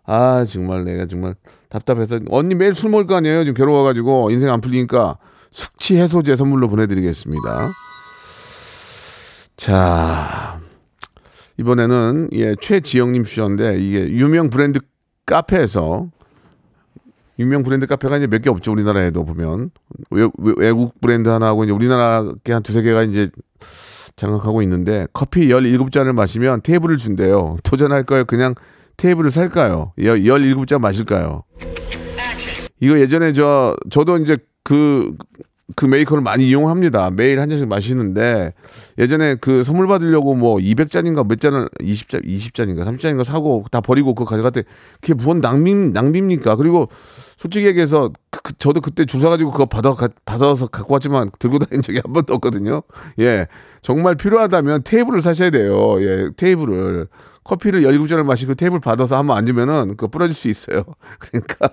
아, 0.05 0.45
정말 0.45 0.85
내가 0.85 1.05
정말 1.07 1.35
답답해서. 1.69 2.19
언니 2.29 2.55
매일 2.55 2.73
술 2.73 2.89
먹을 2.89 3.05
거 3.05 3.15
아니에요? 3.15 3.43
지금 3.43 3.53
괴로워가지고 3.55 4.31
인생 4.31 4.49
안 4.49 4.61
풀리니까 4.61 5.17
숙취 5.51 5.97
해소제 5.97 6.35
선물로 6.37 6.69
보내드리겠습니다. 6.69 7.69
자, 9.57 10.59
이번에는 11.57 12.29
예, 12.33 12.55
최지영님 12.59 13.23
주셨는데 13.23 13.79
이게 13.79 14.09
유명 14.09 14.49
브랜드 14.49 14.79
카페에서 15.25 16.07
유명 17.39 17.63
브랜드 17.63 17.87
카페가 17.87 18.17
이제 18.17 18.27
몇 18.27 18.41
개 18.41 18.49
없죠 18.49 18.71
우리나라에도 18.71 19.25
보면 19.25 19.71
외, 20.11 20.27
외국 20.57 20.99
브랜드 21.01 21.29
하나 21.29 21.47
하고 21.47 21.63
이제 21.63 21.73
우리나라 21.73 22.23
게 22.43 22.53
한 22.53 22.63
두세 22.63 22.81
개가 22.81 23.03
이제 23.03 23.29
장악하고 24.15 24.61
있는데 24.63 25.07
커피 25.13 25.47
17잔을 25.47 26.13
마시면 26.13 26.61
테이블을 26.61 26.97
준대요. 26.97 27.57
도전할까요? 27.63 28.25
그냥 28.25 28.55
테이블을 28.97 29.31
살까요? 29.31 29.93
17잔 29.97 30.79
마실까요? 30.79 31.43
이거 32.79 32.99
예전에 32.99 33.33
저 33.33 33.75
저도 33.89 34.17
이제 34.17 34.37
그그 34.63 35.85
메이커를 35.89 36.21
많이 36.21 36.47
이용합니다. 36.47 37.09
매일 37.11 37.39
한 37.39 37.49
잔씩 37.49 37.67
마시는데 37.67 38.53
예전에 38.97 39.35
그 39.35 39.63
선물 39.63 39.87
받으려고 39.87 40.35
뭐 40.35 40.57
200잔인가 40.57 41.27
몇 41.27 41.39
잔을 41.39 41.69
20잔 41.79 42.25
20잔인가 42.25 42.85
30잔인가 42.85 43.23
사고 43.23 43.65
다 43.71 43.81
버리고 43.81 44.13
그거 44.13 44.29
가져갔대. 44.29 44.63
그게 45.01 45.13
뭔 45.13 45.41
낭비 45.41 45.73
낭비입니까? 45.73 46.55
그리고 46.57 46.89
솔직히 47.43 47.65
얘기해서 47.65 48.09
그, 48.31 48.41
그, 48.41 48.53
저도 48.57 48.79
그때 48.79 49.03
줄 49.03 49.19
서가지고 49.19 49.51
그거 49.51 49.65
받아 49.65 49.93
가, 49.93 50.07
받아서 50.23 50.67
갖고 50.67 50.93
왔지만 50.93 51.29
들고 51.39 51.59
다닌 51.59 51.81
적이 51.81 51.99
한 52.01 52.13
번도 52.13 52.33
없거든요. 52.35 52.83
예, 53.19 53.47
정말 53.81 54.15
필요하다면 54.15 54.83
테이블을 54.83 55.21
사셔야 55.21 55.49
돼요. 55.49 56.01
예, 56.01 56.29
테이블을 56.37 57.07
커피를 57.43 57.81
17잔을 57.81 58.23
마시고 58.23 58.55
테이블 58.55 58.79
받아서 58.79 59.17
한번 59.17 59.35
앉으면은 59.35 59.89
그거 59.89 60.07
부러질 60.07 60.33
수 60.33 60.47
있어요. 60.47 60.85
그러니까 61.19 61.71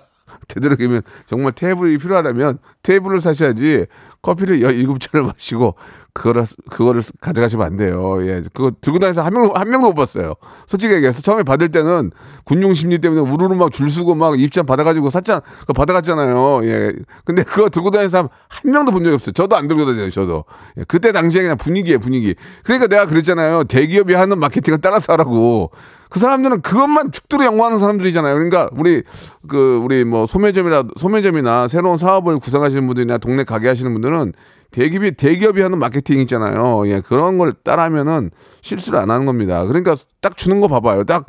되도록이면 0.49 1.03
정말 1.25 1.53
테이블이 1.53 1.99
필요하다면 1.99 2.57
테이블을 2.83 3.21
사셔야지 3.21 3.85
커피를 4.21 4.59
17잔을 4.59 5.25
마시고 5.25 5.75
그거를 6.13 6.45
그거를 6.69 7.01
가져가시면 7.21 7.65
안 7.65 7.77
돼요. 7.77 8.19
예. 8.25 8.41
그거 8.53 8.71
들고 8.81 8.99
다니서 8.99 9.21
한 9.23 9.33
명 9.33 9.51
한 9.55 9.69
명도 9.69 9.89
못 9.89 9.93
봤어요. 9.95 10.33
솔직히 10.67 10.93
얘기해서 10.93 11.21
처음에 11.21 11.43
받을 11.43 11.69
때는 11.69 12.11
군용 12.43 12.73
심리 12.73 12.99
때문에 12.99 13.21
우르르 13.21 13.55
막 13.55 13.71
줄 13.71 13.89
서고 13.89 14.13
막 14.15 14.39
입장 14.39 14.65
받아 14.65 14.83
가지고 14.83 15.09
샀잖 15.09 15.41
그 15.67 15.73
받아 15.73 15.93
갔잖아요. 15.93 16.65
예. 16.65 16.93
근데 17.25 17.43
그거 17.43 17.69
들고 17.69 17.91
다니는 17.91 18.09
사람 18.09 18.27
한 18.49 18.71
명도 18.71 18.91
본 18.91 19.03
적이 19.03 19.15
없어요. 19.15 19.31
저도 19.33 19.55
안 19.55 19.67
들고 19.67 19.85
다녀요. 19.85 20.09
저도. 20.09 20.43
예. 20.77 20.83
그때 20.87 21.11
당시에 21.11 21.41
그냥 21.41 21.57
분위기에 21.57 21.97
분위기. 21.97 22.35
그러니까 22.63 22.87
내가 22.87 23.05
그랬잖아요. 23.05 23.63
대기업이 23.65 24.13
하는 24.13 24.37
마케팅을 24.39 24.79
따라서 24.81 25.13
하라고. 25.13 25.71
그 26.11 26.19
사람들은 26.19 26.61
그것만 26.61 27.11
죽도록 27.11 27.45
양보하는 27.47 27.79
사람들이잖아요. 27.79 28.33
그러니까 28.35 28.69
우리 28.73 29.01
그 29.47 29.79
우리 29.83 30.03
뭐 30.03 30.27
소매점이라 30.27 30.83
소매점이나 30.97 31.67
새로운 31.67 31.97
사업을 31.97 32.37
구성하시는 32.37 32.85
분들이나 32.85 33.17
동네 33.17 33.43
가게 33.43 33.67
하시는 33.67 33.91
분들은 33.91 34.33
대기업이 34.69 35.13
대기업이 35.13 35.61
하는 35.61 35.79
마케팅 35.79 36.19
있잖아요. 36.19 36.87
예, 36.87 37.01
그런 37.01 37.37
걸 37.37 37.53
따라하면은 37.63 38.31
실수를 38.61 38.99
안 38.99 39.09
하는 39.09 39.25
겁니다. 39.25 39.65
그러니까 39.65 39.95
딱 40.21 40.37
주는 40.37 40.61
거 40.61 40.67
봐봐요. 40.67 41.05
딱 41.05 41.25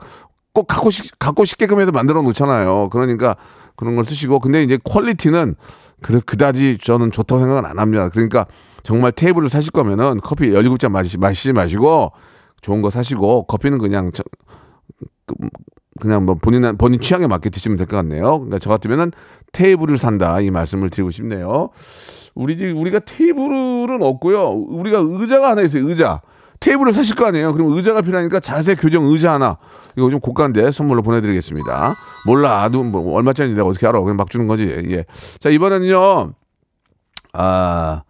꼭 0.53 0.67
갖고 0.67 0.91
싶 0.91 1.19
갖고 1.19 1.45
싶게끔 1.45 1.81
해도 1.81 1.93
만들어 1.93 2.23
놓잖아요. 2.23 2.91
그러니까 2.91 3.37
그런 3.77 3.95
걸 3.97 4.05
쓰시고 4.05 4.41
근데 4.41 4.63
이제 4.63 4.79
퀄리티는 4.85 5.55
그 6.03 6.21
그다지 6.21 6.79
저는 6.79 7.11
좋다고 7.11 7.41
생각은 7.41 7.65
안 7.65 7.79
합니다. 7.79 8.09
그러니까 8.11 8.47
정말 8.83 9.13
테이블을 9.13 9.49
사실 9.49 9.71
거면은 9.71 10.21
커피 10.23 10.51
17잔 10.51 10.91
마시, 10.91 11.17
마시지 11.17 11.53
마시고 11.53 12.13
좋은 12.61 12.83
거 12.83 12.91
사시고 12.91 13.45
커피는 13.45 13.79
그냥 13.79 14.11
저, 14.13 14.23
그냥 16.01 16.25
뭐 16.25 16.35
본인 16.37 16.77
본인 16.79 17.01
취향에 17.01 17.27
맞게 17.27 17.51
드시면 17.51 17.77
될 17.77 17.87
것 17.87 17.97
같네요. 17.97 18.39
그러니까 18.39 18.59
저 18.59 18.71
같으면은 18.71 19.13
테이블을 19.53 19.99
산다 19.99 20.41
이 20.41 20.51
말씀을 20.51 20.91
드리고 20.91 21.11
싶네요. 21.11 21.71
우리 22.35 22.57
집 22.57 22.77
우리가 22.77 23.01
테이블은 23.01 24.03
없고요. 24.03 24.49
우리가 24.49 24.99
의자가 25.03 25.51
하나 25.51 25.63
있어요. 25.63 25.87
의자. 25.89 26.23
테이블을 26.61 26.93
사실 26.93 27.17
거 27.17 27.27
아니에요. 27.27 27.53
그럼 27.53 27.73
의자가 27.73 28.03
필요하니까 28.03 28.41
자세 28.41 28.75
교정 28.75 29.05
의자 29.07 29.33
하나. 29.35 29.59
이거 29.97 30.09
좀 30.11 30.21
고가인데 30.21 30.71
선물로 30.71 31.03
보내드리겠습니다. 31.03 31.95
몰라. 32.27 32.69
뭐 32.71 33.15
얼마짜리인지 33.17 33.57
내가 33.57 33.69
어떻게 33.69 33.87
알아. 33.87 34.01
그냥 34.01 34.17
막 34.17 34.31
주는 34.31 34.47
거지. 34.47 34.65
예. 34.65 35.05
자, 35.41 35.51
이번에는요. 35.51 36.33
아, 37.35 38.03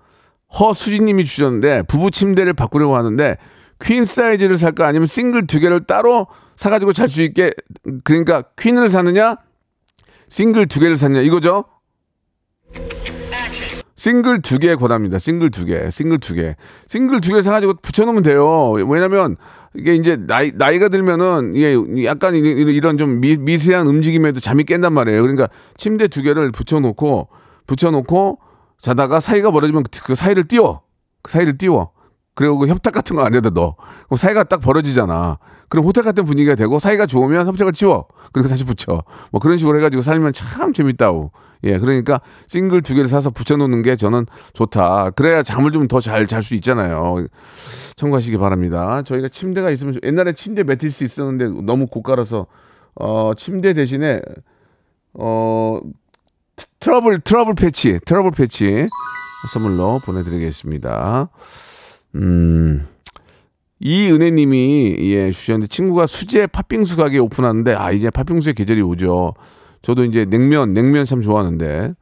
허수진님이 0.59 1.25
주셨는데 1.25 1.83
부부 1.85 2.11
침대를 2.11 2.53
바꾸려고 2.53 2.95
하는데 2.97 3.37
퀸 3.81 4.05
사이즈를 4.05 4.59
살까 4.59 4.87
아니면 4.87 5.07
싱글 5.07 5.47
두 5.47 5.59
개를 5.59 5.85
따로 5.85 6.27
사가지고 6.63 6.93
잘 6.93 7.09
수 7.09 7.23
있게 7.23 7.53
그러니까 8.05 8.43
퀸을 8.57 8.89
사느냐 8.89 9.37
싱글 10.29 10.69
두 10.69 10.79
개를 10.79 10.97
사느냐 10.97 11.21
이거죠. 11.23 11.65
싱글 13.97 14.43
두 14.43 14.59
개 14.59 14.75
권합니다. 14.77 15.19
싱글 15.19 15.51
두 15.51 15.65
개, 15.65 15.91
싱글 15.91 16.19
두 16.19 16.35
개, 16.35 16.57
싱글 16.87 17.21
두 17.21 17.35
개 17.35 17.43
사가지고 17.43 17.75
붙여놓으면 17.83 18.23
돼요. 18.23 18.71
왜냐면 18.73 19.37
이게 19.75 19.95
이제 19.95 20.17
나이 20.17 20.53
나이가 20.55 20.89
들면은 20.89 21.55
이게 21.55 22.05
약간 22.05 22.35
이런 22.35 22.97
좀 22.97 23.21
미, 23.21 23.37
미세한 23.37 23.87
움직임에도 23.87 24.39
잠이 24.41 24.65
깬단 24.65 24.93
말이에요. 24.93 25.21
그러니까 25.23 25.49
침대 25.77 26.09
두 26.09 26.23
개를 26.23 26.53
붙여놓고 26.53 27.29
붙여놓고 27.67 28.39
자다가 28.81 29.21
사이가 29.21 29.51
멀어지면 29.51 29.85
그 30.05 30.15
사이를 30.15 30.45
띄워, 30.45 30.83
그 31.23 31.31
사이를 31.33 31.59
띄워. 31.59 31.91
그리고 32.35 32.59
그 32.59 32.67
협탁 32.69 32.95
같은 32.95 33.15
거 33.17 33.23
안에다 33.25 33.51
넣어. 33.51 33.77
그럼 34.07 34.17
사이가 34.17 34.45
딱 34.45 34.61
벌어지잖아. 34.61 35.39
그럼 35.69 35.85
호텔 35.87 36.05
같은 36.05 36.25
분위기가 36.25 36.55
되고 36.55 36.79
사이가 36.79 37.07
좋으면 37.07 37.47
협탁을 37.47 37.73
치워. 37.73 38.07
그리고 38.33 38.49
다시 38.49 38.65
붙여. 38.65 39.03
뭐 39.31 39.41
그런 39.41 39.59
식으로 39.59 39.79
해가지고 39.79 40.03
살면 40.03 40.33
참 40.33 40.73
재밌다고. 40.73 41.33
예, 41.65 41.79
그러니까 41.79 42.21
싱글 42.49 42.83
두 42.83 42.95
개를 42.95 43.09
사서 43.09 43.31
붙여놓는 43.31 43.83
게 43.83 43.97
저는 43.97 44.27
좋다. 44.53 45.11
그래야 45.11 45.43
잠을 45.43 45.71
좀 45.71 45.87
더 45.89 46.01
잘 46.01 46.27
잘 46.27 46.43
수 46.43 46.55
있잖아요. 46.57 47.25
참고하시기 47.97 48.37
바랍니다. 48.39 49.03
저희가 49.03 49.29
침대가 49.29 49.71
있으면 49.71 49.95
옛날에 50.03 50.33
침대 50.33 50.65
매트리스 50.65 51.05
있었는데 51.05 51.63
너무 51.65 51.87
고가라서 51.87 52.47
어 52.97 53.33
침대 53.37 53.75
대신에 53.75 54.21
어 55.15 55.81
트러블 56.81 57.21
트러블 57.21 57.55
패치 57.55 58.01
트러블 58.05 58.33
패치 58.33 58.89
선물로 59.53 60.01
보내드리겠습니다. 60.05 61.29
음. 62.15 62.87
이은혜님이 63.81 64.97
예 65.01 65.33
주셨는데 65.33 65.67
친구가 65.67 66.07
수제 66.07 66.47
팥빙수 66.47 66.97
가게 66.97 67.19
오픈하는데 67.19 67.75
아 67.75 67.91
이제 67.91 68.11
팥빙수의 68.11 68.55
계절이 68.55 68.81
오죠. 68.81 69.35
저도 69.83 70.05
이제 70.05 70.25
냉면 70.25 70.73
냉면 70.73 71.05
참 71.05 71.21
좋아하는데 71.21 71.95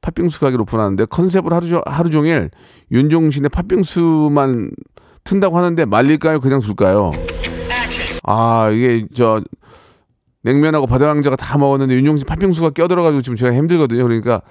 팥빙수 0.00 0.40
가게를 0.40 0.62
오픈하는데 0.62 1.04
컨셉을 1.06 1.52
하루 1.52 1.68
종 1.68 1.82
하루 1.86 2.10
종일 2.10 2.50
윤종신의 2.90 3.50
팥빙수만 3.50 4.72
튼다고 5.22 5.56
하는데 5.56 5.84
말릴까요 5.84 6.40
그냥 6.40 6.58
줄까요? 6.58 7.12
아 8.24 8.70
이게 8.70 9.06
저 9.14 9.40
냉면하고 10.42 10.88
바다왕자가 10.88 11.36
다 11.36 11.56
먹었는데 11.58 11.94
윤종신 11.94 12.26
팥빙수가 12.26 12.70
껴들어가지고 12.70 13.22
지금 13.22 13.36
제가 13.36 13.54
힘들거든요. 13.54 14.02
그러니까 14.02 14.42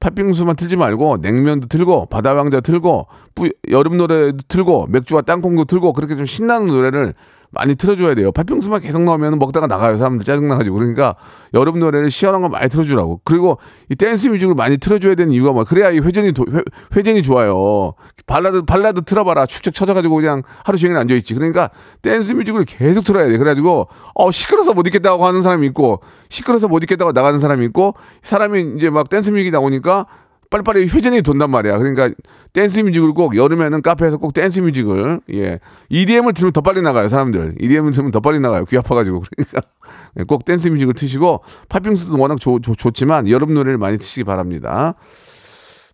팥빙수만 0.00 0.56
틀지 0.56 0.76
말고 0.76 1.18
냉면도 1.18 1.68
틀고 1.68 2.06
바다왕자 2.06 2.60
틀고 2.60 3.06
뿌, 3.34 3.50
여름 3.68 3.98
노래도 3.98 4.38
틀고 4.48 4.86
맥주와 4.88 5.22
땅콩도 5.22 5.66
틀고 5.66 5.92
그렇게 5.92 6.16
좀 6.16 6.24
신나는 6.24 6.68
노래를 6.68 7.14
많이 7.52 7.74
틀어줘야 7.74 8.14
돼요. 8.14 8.30
팥빙수만 8.32 8.80
계속 8.80 9.02
나오면 9.02 9.38
먹다가 9.38 9.66
나가요. 9.66 9.96
사람들 9.96 10.24
짜증나가지고. 10.24 10.76
그러니까 10.76 11.16
여름 11.52 11.80
노래를 11.80 12.10
시원한 12.10 12.42
거 12.42 12.48
많이 12.48 12.68
틀어주라고. 12.68 13.22
그리고 13.24 13.58
이 13.88 13.96
댄스 13.96 14.28
뮤직을 14.28 14.54
많이 14.54 14.78
틀어줘야 14.78 15.16
되는 15.16 15.32
이유가 15.32 15.52
뭐 15.52 15.64
그래야 15.64 15.90
이 15.90 15.98
회전이 15.98 16.32
도, 16.32 16.46
회, 16.52 16.62
회전이 16.96 17.22
좋아요. 17.22 17.94
발라드 18.26 18.62
발라드 18.62 19.02
틀어봐라. 19.02 19.46
축축 19.46 19.74
쳐져가지고 19.74 20.14
그냥 20.16 20.42
하루 20.64 20.78
종일 20.78 20.96
앉아있지. 20.96 21.34
그러니까 21.34 21.70
댄스 22.02 22.32
뮤직을 22.32 22.64
계속 22.64 23.04
틀어야 23.04 23.26
돼. 23.26 23.36
그래가지고 23.36 23.88
어 24.14 24.30
시끄러서 24.30 24.72
못 24.72 24.86
있겠다고 24.86 25.26
하는 25.26 25.42
사람이 25.42 25.66
있고 25.68 26.00
시끄러서 26.28 26.68
못 26.68 26.82
있겠다고 26.84 27.12
나가는 27.12 27.38
사람이 27.38 27.66
있고 27.66 27.94
사람이 28.22 28.74
이제 28.76 28.90
막 28.90 29.08
댄스 29.08 29.30
뮤직이 29.30 29.50
나오니까 29.50 30.06
빨리빨리 30.50 30.88
회전이 30.88 31.22
돈단 31.22 31.48
말이야. 31.50 31.78
그러니까 31.78 32.10
댄스 32.52 32.80
뮤직을 32.80 33.12
꼭 33.12 33.36
여름에는 33.36 33.82
카페에서 33.82 34.18
꼭 34.18 34.34
댄스 34.34 34.60
뮤직을 34.60 35.20
예 35.32 35.60
EDM을 35.88 36.34
들으면 36.34 36.52
더 36.52 36.60
빨리 36.60 36.82
나가요 36.82 37.08
사람들. 37.08 37.54
EDM을 37.60 37.92
들으면 37.92 38.10
더 38.10 38.18
빨리 38.20 38.40
나가요. 38.40 38.64
귀 38.64 38.76
아파가지고 38.76 39.22
그러니까 39.36 39.60
꼭 40.26 40.44
댄스 40.44 40.68
뮤직을 40.68 40.94
트시고 40.94 41.42
팥빙수도 41.68 42.18
워낙 42.18 42.40
좋, 42.40 42.60
좋, 42.60 42.76
좋지만 42.76 43.28
여름 43.28 43.54
노래를 43.54 43.78
많이 43.78 43.96
트시기 43.96 44.24
바랍니다. 44.24 44.94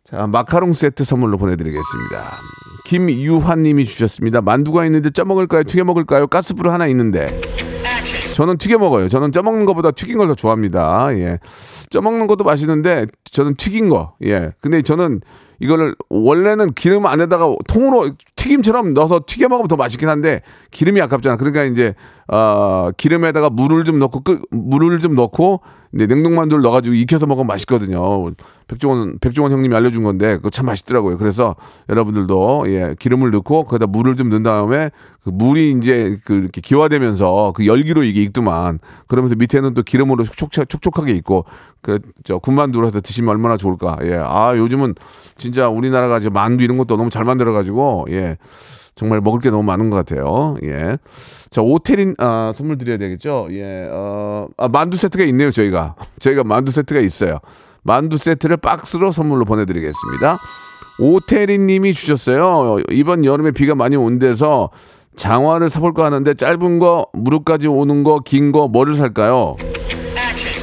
자 0.05 0.27
마카롱 0.27 0.73
세트 0.73 1.05
선물로 1.05 1.37
보내드리겠습니다. 1.37 2.17
김유환님이 2.87 3.85
주셨습니다. 3.85 4.41
만두가 4.41 4.87
있는데 4.87 5.11
쪄 5.11 5.25
먹을까요? 5.27 5.65
튀겨 5.65 5.85
먹을까요? 5.85 6.29
가스불 6.29 6.71
하나 6.71 6.87
있는데. 6.87 7.76
저는 8.37 8.59
튀겨 8.59 8.77
먹어요. 8.77 9.09
저는 9.09 9.33
쪄 9.33 9.43
먹는 9.43 9.65
것보다 9.65 9.93
튀긴 9.93 10.19
걸 10.19 10.27
더 10.29 10.35
좋아합니다. 10.35 11.09
예. 11.13 11.39
쪄 11.89 12.03
먹는 12.03 12.27
것도 12.27 12.45
맛있는데 12.45 13.07
저는 13.25 13.55
튀긴 13.55 13.89
거. 13.89 14.13
예. 14.25 14.53
근데 14.61 14.83
저는 14.83 15.23
이거를 15.59 15.95
원래는 16.11 16.75
기름 16.75 17.07
안에다가 17.07 17.47
통으로 17.67 18.11
튀김처럼 18.47 18.95
넣어서 18.95 19.21
튀겨 19.27 19.49
먹으면 19.49 19.67
더 19.67 19.77
맛있긴 19.77 20.09
한데 20.09 20.43
기름이 20.71 21.01
아깝잖아. 21.03 21.37
그러니까 21.37 21.65
이제 21.65 21.95
어 22.29 22.91
기름에다가 22.97 23.51
물을 23.51 23.85
좀 23.85 23.99
넣고 23.99 24.21
끄, 24.21 24.41
물을 24.51 25.01
좀 25.01 25.15
넣고 25.15 25.63
이제 25.95 26.07
냉동만두를 26.07 26.63
넣어가지고 26.63 26.95
익혀서 26.95 27.27
먹으면 27.27 27.47
맛있거든요. 27.47 28.31
백종원 28.69 29.19
백종원 29.21 29.53
형님이 29.53 29.75
알려준 29.75 30.03
건데 30.03 30.37
그거 30.37 30.51
참 30.51 30.67
맛있더라고요. 30.67 31.19
그래서 31.19 31.57
여러분들도 31.89 32.65
예 32.69 32.95
기름을 32.99 33.31
넣고 33.31 33.65
거기다 33.65 33.87
물을 33.87 34.17
좀 34.17 34.29
넣은 34.29 34.43
다음에 34.43 34.91
그 35.23 35.31
물이 35.31 35.73
이제 35.79 36.17
그 36.25 36.49
기화되면서 36.49 37.53
그 37.55 37.67
열기로 37.67 38.05
이게 38.05 38.23
익더만 38.23 38.79
그러면서 39.09 39.35
밑에는 39.37 39.75
또 39.75 39.83
기름으로 39.83 40.25
촉촉 40.25 40.69
촉촉하게 40.69 41.13
익고 41.13 41.45
그 41.83 41.99
저 42.25 42.39
군만두로 42.39 42.87
해서 42.87 43.01
드시면 43.01 43.31
얼마나 43.31 43.57
좋을까. 43.57 43.99
예. 44.03 44.15
아 44.17 44.55
요즘은 44.57 44.95
진짜 45.37 45.69
우리나라가 45.69 46.19
이제 46.19 46.29
만두 46.29 46.65
이런 46.65 46.77
것도 46.77 46.97
너무 46.97 47.11
잘 47.11 47.25
만들어가지고 47.25 48.07
예. 48.11 48.36
정말 48.95 49.21
먹을 49.21 49.41
게 49.41 49.51
너무 49.51 49.63
많은 49.63 49.91
것 49.91 49.97
같아요. 49.97 50.57
예. 50.65 50.97
자, 51.51 51.61
오테린, 51.61 52.15
아, 52.19 52.53
선물 52.55 52.79
드려야 52.79 52.97
되겠죠? 52.97 53.49
예, 53.51 53.87
어, 53.91 54.49
아, 54.57 54.69
만두 54.69 54.97
세트가 54.97 55.25
있네요, 55.25 55.51
저희가. 55.51 55.95
저희가 56.19 56.45
만두 56.45 56.73
세트가 56.73 57.01
있어요. 57.01 57.39
만두 57.83 58.17
세트를 58.17 58.57
박스로 58.57 59.13
선물로 59.13 59.45
보내드리겠습니다. 59.45 60.37
오태린 60.99 61.67
님이 61.67 61.93
주셨어요. 61.93 62.79
이번 62.91 63.25
여름에 63.25 63.51
비가 63.51 63.75
많이 63.75 63.97
온 63.97 64.19
데서 64.19 64.71
장화를 65.15 65.69
사볼까 65.69 66.05
하는데 66.05 66.33
짧은 66.35 66.79
거, 66.79 67.07
무릎까지 67.13 67.69
오는 67.69 68.03
거, 68.03 68.21
긴 68.21 68.51
거, 68.51 68.67
뭐를 68.69 68.95
살까요? 68.95 69.57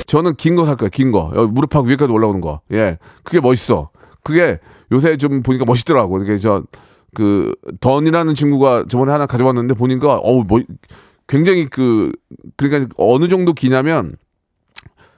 저는 0.07 0.35
긴 0.35 0.55
거살 0.55 0.75
거예요, 0.75 0.89
긴 0.91 1.11
거. 1.11 1.31
무릎하고 1.51 1.87
위에까지 1.87 2.11
올라오는 2.11 2.41
거. 2.41 2.61
예. 2.71 2.97
그게 3.23 3.39
멋있어. 3.39 3.89
그게 4.23 4.59
요새 4.91 5.17
좀 5.17 5.41
보니까 5.41 5.65
멋있더라고. 5.65 6.17
이렇게 6.17 6.37
저, 6.37 6.63
그, 7.13 7.53
던이라는 7.79 8.33
친구가 8.33 8.85
저번에 8.89 9.11
하나 9.11 9.25
가져왔는데 9.25 9.73
보니까, 9.75 10.17
어우, 10.17 10.43
뭐, 10.47 10.61
굉장히 11.27 11.65
그, 11.65 12.11
그러니까 12.57 12.93
어느 12.97 13.27
정도 13.27 13.53
기냐면, 13.53 14.15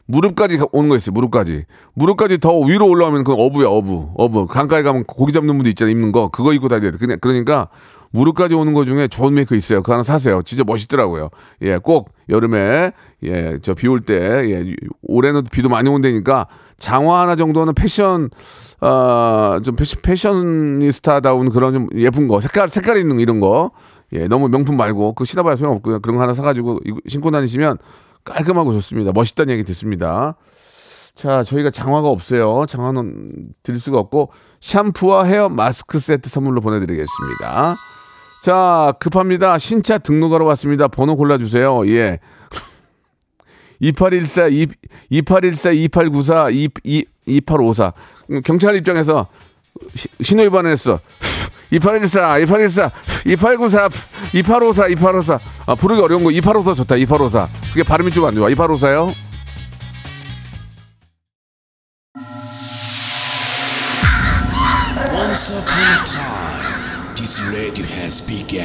무릎까지 0.08 0.58
가- 0.58 0.68
오는 0.72 0.88
거 0.90 0.96
있어요. 0.98 1.14
무릎까지. 1.14 1.66
무릎까지 1.96 2.38
더 2.40 2.60
위로 2.60 2.88
올라오면 2.88 3.24
그건 3.24 3.40
어부야, 3.44 3.68
어부. 3.68 4.12
어부. 4.16 4.48
강가에 4.48 4.84
가면 4.84 5.04
고기 5.06 5.34
잡는 5.34 5.56
분도 5.56 5.70
있잖아요. 5.70 5.92
입는 5.92 6.12
거. 6.12 6.28
그거 6.30 6.54
입고 6.54 6.68
다녀야 6.68 6.92
돼. 6.92 6.98
그냥 7.00 7.18
그러니까 7.20 7.70
무릎까지 8.12 8.54
오는 8.54 8.74
거 8.74 8.86
중에 8.86 9.08
좋은 9.08 9.34
메이커 9.34 9.56
있어요. 9.56 9.82
그거 9.82 9.94
하나 9.94 10.04
사세요. 10.04 10.42
진짜 10.44 10.64
멋있더라고요. 10.64 11.30
예, 11.64 11.78
꼭 11.78 12.12
여름에 12.30 12.92
예, 13.24 13.58
저 13.64 13.74
비 13.74 13.88
올 13.88 14.00
때 14.00 14.14
예, 14.16 14.76
올해는 15.02 15.44
비도 15.52 15.70
많이 15.70 15.90
온다니까 15.90 16.48
장화 16.78 17.22
하나 17.22 17.36
정도는 17.36 17.74
패션 17.74 18.30
어, 18.82 19.60
좀 19.64 19.76
패션, 19.76 20.02
패셔니스타다운 20.02 21.50
그런 21.50 21.74
좀 21.74 21.88
예쁜 21.96 22.28
거, 22.28 22.42
색깔 22.42 22.70
색깔 22.70 22.98
있는 22.98 23.16
거, 23.16 23.22
이런 23.22 23.40
거. 23.40 23.72
예, 24.14 24.28
너무 24.28 24.50
명품 24.50 24.78
말고 24.78 25.14
그 25.14 25.26
신어봐야 25.26 25.56
소용없고요. 25.56 26.00
그런 26.00 26.18
거 26.18 26.24
하나 26.24 26.34
사가지고 26.34 26.80
신고 27.08 27.32
다니시면 27.32 27.78
깔끔하고 28.24 28.72
좋습니다. 28.74 29.12
멋있다는 29.14 29.54
얘기 29.54 29.64
듣습니다. 29.64 30.36
자, 31.16 31.44
저희가 31.44 31.70
장화가 31.70 32.10
없어요. 32.10 32.66
장화는 32.68 33.54
드릴 33.64 33.80
수가 33.80 33.98
없고 34.00 34.32
샴푸와 34.60 35.24
헤어 35.24 35.50
마스크 35.50 35.98
세트 35.98 36.30
선물로 36.30 36.62
보내드리겠습니다. 36.62 37.76
자, 38.44 38.94
급합니다. 39.00 39.58
신차 39.58 39.98
등록하러 39.98 40.46
왔습니다. 40.46 40.88
번호 40.88 41.16
골라주세요. 41.16 41.88
예. 41.88 42.20
2814, 43.80 44.76
2814, 45.10 45.72
2894, 45.72 46.50
2854. 46.52 47.94
음, 48.32 48.42
경찰 48.44 48.76
입장에서 48.76 49.28
시- 49.96 50.08
신호 50.22 50.44
위반했어. 50.44 51.00
2814, 51.72 52.40
2814, 52.40 52.92
2894, 53.26 53.90
2854, 54.34 54.88
2854. 54.90 55.40
아, 55.66 55.76
부르기 55.76 56.02
어려운 56.02 56.24
거 56.24 56.32
2854 56.32 56.76
좋다. 56.76 56.96
2854. 56.96 57.50
그게 57.74 57.84
발음이 57.84 58.12
좀 58.12 58.26
안 58.26 58.36
좋아. 58.36 58.48
2854요? 58.50 59.14
Once 65.12 65.50
upon 65.52 65.84
a 65.84 66.04
time, 66.06 67.14
this 67.16 67.42
radio 67.52 67.86
has 68.00 68.22
begun. 68.22 68.64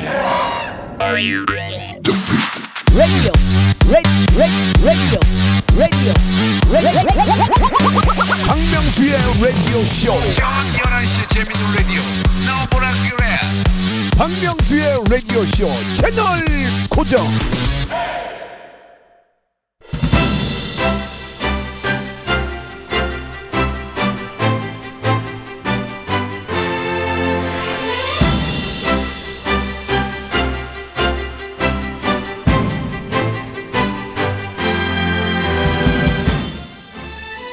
radio, 1.00 1.44
radio, 1.48 2.12
radio. 2.94 3.69
박명수의 8.46 9.12
라디오 9.42 9.84
쇼. 9.84 10.12
저녁 10.34 10.50
11시 10.74 11.28
재밌는 11.30 11.74
라디오 11.76 12.02
너보라 12.46 12.92
그래 13.10 13.26
박명수의 14.16 14.84
라디오 15.08 15.44
쇼 15.46 15.66
채널 15.96 16.44
고정. 16.88 17.26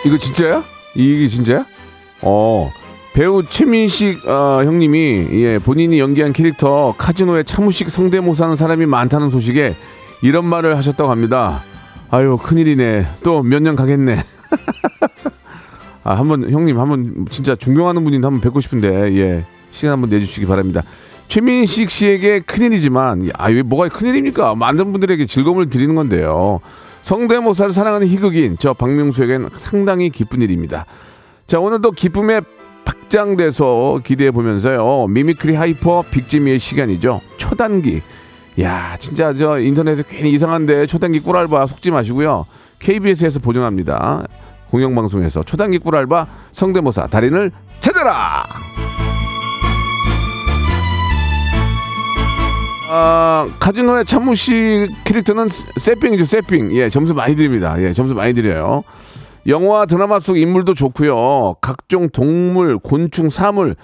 이거 0.08 0.18
진짜야? 0.18 0.64
이게 0.96 1.28
진짜야? 1.28 1.66
어. 2.22 2.72
배우 3.14 3.44
최민식 3.44 4.26
어, 4.28 4.62
형님이 4.64 5.28
예, 5.34 5.60
본인이 5.60 6.00
연기한 6.00 6.32
캐릭터 6.34 6.94
카지노에 6.98 7.44
차무식 7.44 7.90
성대모사하는 7.90 8.56
사람이 8.56 8.86
많다는 8.86 9.30
소식에 9.32 9.76
이런 10.22 10.46
말을 10.46 10.78
하셨다고 10.78 11.10
합니다. 11.12 11.62
아유 12.10 12.38
큰일이네. 12.42 13.06
또 13.24 13.42
몇 13.44 13.60
년 13.62 13.76
가겠네. 13.76 14.18
아 16.06 16.16
한번 16.16 16.50
형님 16.50 16.80
한번 16.80 17.26
진짜 17.30 17.56
존경하는 17.56 18.04
분인데 18.06 18.26
한번 18.26 18.40
뵙고 18.40 18.62
싶은데 18.62 19.14
예 19.18 19.46
시간 19.72 19.94
한번 19.94 20.10
내주시기 20.10 20.46
바랍니다. 20.46 20.84
최민식 21.28 21.90
씨에게 21.90 22.40
큰일이지만 22.42 23.32
아왜 23.34 23.64
뭐가 23.64 23.90
큰일입니까? 23.90 24.56
많은 24.56 24.92
분들에게 24.94 25.26
즐거움을 25.26 25.70
드리는 25.70 25.94
건데요. 25.96 26.62
성대모사를 27.08 27.72
사랑하는 27.72 28.06
희극인 28.06 28.58
저 28.60 28.74
박명수에겐 28.74 29.50
상당히 29.56 30.10
기쁜 30.10 30.42
일입니다. 30.42 30.86
자 31.46 31.58
오늘도 31.58 31.92
기쁨에 31.92 32.42
박장대소 32.84 34.02
기대해 34.04 34.32
보면서요 34.32 35.08
mimicry 35.08 35.56
hyper 35.56 36.04
big재미의 36.12 36.60
시간이죠 36.60 37.22
초단기 37.38 38.02
야, 38.60 38.98
진짜 39.00 39.34
저 39.34 39.58
인터넷에 39.58 40.04
괜히 40.06 40.32
이상한데 40.32 40.88
초단기 40.88 41.22
꿀알바 41.22 41.68
속지 41.68 41.92
마시고요. 41.92 42.46
KBS에서 42.80 43.40
보증합니다. 43.40 44.26
공영방송에서 44.72 45.44
초단기 45.44 45.78
꿀알바 45.78 46.28
성대모사 46.52 47.08
달인을 47.08 47.52
찾아라. 47.80 48.48
아, 52.90 53.50
카지노의 53.60 54.06
참무 54.06 54.36
씨 54.36 54.88
캐릭터는 55.04 55.48
세핑이죠, 55.78 56.26
세핑. 56.26 56.72
예, 56.76 56.90
점수 56.90 57.14
많이 57.14 57.36
드립니다. 57.36 57.76
예, 57.80 57.92
점수 57.94 58.16
많이 58.16 58.34
드려요. 58.34 58.84
영화 59.48 59.86
드라마 59.86 60.20
속 60.20 60.38
인물도 60.38 60.74
좋고요. 60.74 61.56
각종 61.62 62.10
동물, 62.10 62.78
곤충, 62.78 63.30
사물, 63.30 63.76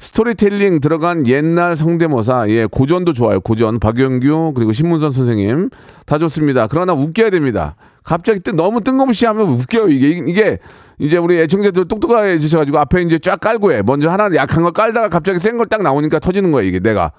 스토리텔링 0.00 0.80
들어간 0.80 1.26
옛날 1.26 1.76
성대모사, 1.76 2.48
예, 2.48 2.66
고전도 2.66 3.12
좋아요. 3.12 3.40
고전, 3.40 3.78
박영규, 3.80 4.52
그리고 4.54 4.72
신문선 4.72 5.12
선생님. 5.12 5.70
다 6.06 6.18
좋습니다. 6.18 6.66
그러나 6.68 6.92
웃겨야 6.94 7.30
됩니다. 7.30 7.76
갑자기 8.04 8.40
뜬, 8.40 8.56
너무 8.56 8.80
뜬금없이 8.80 9.26
하면 9.26 9.46
웃겨요. 9.48 9.88
이게, 9.88 10.08
이게, 10.26 10.58
이제 10.98 11.16
우리 11.16 11.38
애청자들 11.40 11.86
똑똑해지셔가지고 11.86 12.78
앞에 12.78 13.02
이제 13.02 13.18
쫙 13.18 13.38
깔고 13.38 13.72
해. 13.72 13.82
먼저 13.82 14.08
하나 14.10 14.28
약한 14.34 14.62
거 14.64 14.70
깔다가 14.72 15.08
갑자기 15.08 15.38
센 15.38 15.56
걸 15.58 15.66
딱 15.66 15.82
나오니까 15.82 16.18
터지는 16.18 16.50
거예요. 16.50 16.68
이게 16.68 16.80
내가. 16.80 17.12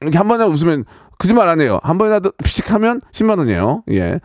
이렇게 0.00 0.18
한 0.18 0.28
번에 0.28 0.44
웃으면 0.44 0.84
거짓말 1.18 1.48
안 1.48 1.60
해요. 1.60 1.78
한 1.82 1.98
번이라도 1.98 2.32
피식 2.42 2.72
하면 2.72 3.00
10만 3.12 3.38
원이에요. 3.38 3.82
예. 3.90 4.20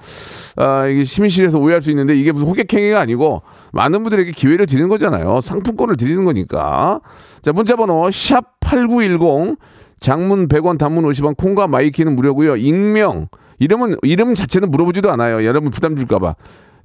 아, 0.55 0.87
이게 0.87 1.03
심의실에서 1.03 1.59
오해할 1.59 1.81
수 1.81 1.89
있는데 1.89 2.15
이게 2.15 2.31
무슨 2.31 2.47
호객행위가 2.47 2.99
아니고 2.99 3.41
많은 3.73 4.03
분들에게 4.03 4.31
기회를 4.31 4.65
드리는 4.65 4.87
거잖아요. 4.87 5.41
상품권을 5.41 5.97
드리는 5.97 6.23
거니까. 6.23 7.01
자, 7.41 7.51
문자 7.51 7.75
번호 7.75 8.09
샵 8.11 8.59
8910 8.61 9.57
장문 9.99 10.47
100원 10.47 10.77
단문 10.77 11.03
50원 11.03 11.35
콩과 11.35 11.67
my 11.67 11.81
K는 11.81 12.15
무료고요. 12.15 12.55
익명 12.55 13.27
이름은 13.59 13.97
이름 14.03 14.35
자체는 14.35 14.71
물어보지도 14.71 15.11
않아요. 15.11 15.45
여러분 15.45 15.71
부담 15.71 15.95
줄까 15.95 16.19
봐. 16.19 16.35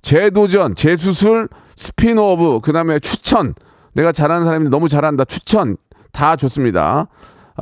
재도전, 0.02 0.74
재수술, 0.74 1.48
스피노브, 1.76 2.60
그다음에 2.62 2.98
추천. 2.98 3.54
내가 3.92 4.12
잘하는 4.12 4.44
사람이 4.44 4.70
너무 4.70 4.88
잘한다. 4.88 5.24
추천 5.24 5.76
다 6.12 6.36
좋습니다. 6.36 7.08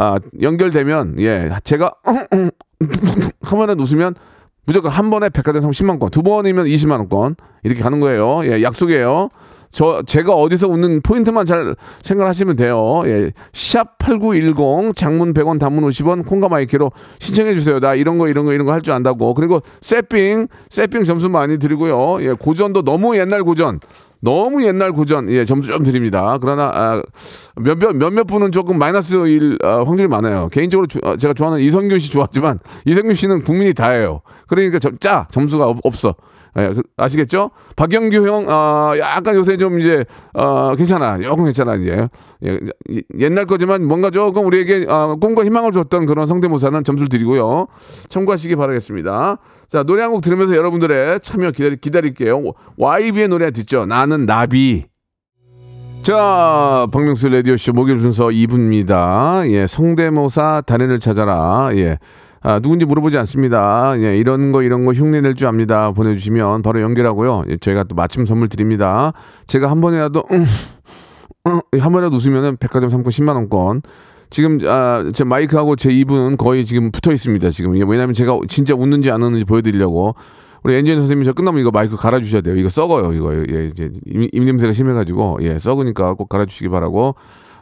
아, 0.01 0.17
연결되면 0.41 1.17
예, 1.19 1.51
제가 1.65 1.93
하면은 3.43 3.81
웃으면 3.81 4.15
무조건 4.65 4.93
한 4.93 5.11
번에 5.11 5.29
백화점 5.29 5.61
상품권 5.63 5.73
10만 5.73 5.99
원, 5.99 6.11
두 6.11 6.23
번이면 6.23 6.67
20만 6.67 6.93
원권 6.99 7.35
이렇게 7.65 7.81
가는 7.83 7.99
거예요. 7.99 8.45
예, 8.45 8.63
약속이에요. 8.63 9.29
저 9.73 10.03
제가 10.07 10.33
어디서 10.35 10.69
웃는 10.69 11.03
포인트만 11.03 11.45
잘 11.47 11.75
생각하시면 12.03 12.57
돼요. 12.57 13.03
예. 13.07 13.33
샵8910 13.53 14.95
장문 14.97 15.35
100원 15.35 15.59
단문 15.59 15.85
50원 15.89 16.25
콩과 16.27 16.49
my 16.49 16.66
K로 16.66 16.93
신청해 17.19 17.55
주세요. 17.55 17.81
나 17.81 17.95
이런 17.95 18.17
거 18.19 18.29
이런 18.29 18.45
거 18.47 18.53
이런 18.53 18.65
거 18.67 18.73
할 18.73 18.81
줄 18.83 18.95
안다고. 18.95 19.35
그리고 19.35 19.61
세핑 19.81 20.47
세핑 20.71 21.05
점수 21.05 21.29
많이 21.29 21.59
드리고요. 21.59 22.23
예, 22.25 22.33
고전도 22.33 22.83
너무 22.83 23.19
옛날 23.19 23.43
고전. 23.43 23.81
너무 24.21 24.65
옛날 24.65 24.93
고전 24.93 25.31
예 25.31 25.45
점수 25.45 25.69
좀 25.73 25.85
드립니다. 25.85 26.39
그러나 26.41 26.71
아, 26.75 27.03
몇몇 27.57 27.95
몇몇 27.95 28.25
분은 28.25 28.51
조금 28.53 28.79
마이너스일 28.79 29.59
아, 29.63 29.85
확률이 29.85 30.09
많아요. 30.09 30.49
개인적으로 30.49 30.87
주- 30.87 30.99
아, 31.05 31.17
제가 31.17 31.35
좋아하는 31.35 31.63
이성균 31.63 31.99
씨 31.99 32.11
좋아하지만 32.11 32.59
이성균 32.85 33.15
씨는 33.15 33.43
국민이 33.45 33.75
다예요. 33.75 34.23
그러니까 34.49 34.79
점, 34.79 34.99
짜 34.99 35.27
점수가 35.31 35.67
없, 35.67 35.79
없어. 35.85 36.15
예, 36.57 36.69
그- 36.75 36.83
아시겠죠? 36.97 37.51
박영규 37.77 38.27
형, 38.27 38.47
아, 38.49 38.95
약간 38.99 39.35
요새 39.37 39.57
좀 39.57 39.79
이제, 39.81 40.05
어, 40.35 40.75
괜찮아. 40.77 41.19
조금 41.19 41.45
괜찮아, 41.45 41.75
이제. 41.77 42.09
예, 42.45 42.59
이- 42.89 43.03
옛날 43.19 43.47
거지만 43.47 43.85
뭔가 43.87 44.11
조금 44.11 44.47
우리에게, 44.47 44.87
아, 44.89 45.15
꿈과 45.21 45.45
희망을 45.45 45.73
줬던 45.73 46.07
그런 46.07 46.27
성대모사는 46.27 46.83
점수를 46.85 47.09
드리고요. 47.09 47.67
참고하시기 48.09 48.57
바라겠습니다. 48.57 49.39
자, 49.69 49.83
노래 49.83 50.03
한 50.03 50.11
곡 50.13 50.23
들으면서 50.23 50.57
여러분들의 50.57 51.21
참여 51.21 51.51
기다리, 51.51 51.77
기다릴게요. 51.77 52.43
YB의 52.79 53.29
노래 53.29 53.51
듣죠. 53.51 53.85
나는 53.87 54.25
나비. 54.27 54.85
자, 56.03 56.87
박명수 56.91 57.29
라디오쇼 57.29 57.73
목요일 57.75 57.99
순서 57.99 58.29
2부입니다. 58.29 59.51
예, 59.51 59.67
성대모사 59.67 60.63
단연을 60.67 61.01
찾아라. 61.01 61.71
예. 61.75 61.99
아, 62.41 62.61
누군지 62.61 62.85
물어보지 62.85 63.19
않습니다. 63.19 63.95
예, 64.01 64.17
이런 64.17 64.53
거, 64.53 64.63
이런 64.63 64.85
거 64.85 64.93
흉내 64.93 65.21
낼 65.21 65.35
줄 65.35 65.47
압니다. 65.49 65.91
보내주시면 65.93 66.63
바로 66.63 66.81
연결하고요. 66.81 67.45
예, 67.51 67.57
저희가 67.57 67.85
또 67.85 67.95
마침 67.95 68.27
선물 68.27 68.49
드립니다. 68.49 69.13
제가 69.47 69.71
한 69.71 69.81
번이라도, 69.81 70.25
음, 70.33 70.45
음, 71.47 71.61
한 71.81 71.93
번이라도 71.93 72.17
웃으면은 72.17 72.57
백화점 72.59 72.91
상품 72.91 73.11
10만 73.11 73.35
원권. 73.35 73.83
지금, 74.31 74.59
아, 74.67 75.05
제 75.15 75.25
마이크하고 75.25 75.75
제 75.77 75.91
입은 75.91 76.37
거의 76.37 76.65
지금 76.65 76.91
붙어 76.93 77.13
있습니다. 77.13 77.49
지금. 77.51 77.75
이게 77.77 77.85
왜냐면 77.89 78.13
제가 78.15 78.39
진짜 78.49 78.75
웃는지 78.75 79.11
안 79.11 79.23
웃는지 79.23 79.45
보여드리려고. 79.45 80.15
우리 80.65 80.75
엔지니어 80.75 80.99
선생님이 81.01 81.25
저 81.25 81.33
끝나면 81.33 81.61
이거 81.61 81.71
마이크 81.71 81.97
갈아주셔야 81.97 82.43
돼요. 82.43 82.57
이거 82.57 82.69
썩어요. 82.69 83.13
이거. 83.15 83.35
예, 83.35 83.67
이제 83.67 83.91
입, 84.07 84.35
입냄새가 84.35 84.73
심해가지고. 84.73 85.39
예, 85.43 85.59
썩으니까 85.59 86.15
꼭 86.15 86.29
갈아주시기 86.29 86.69
바라고. 86.69 87.15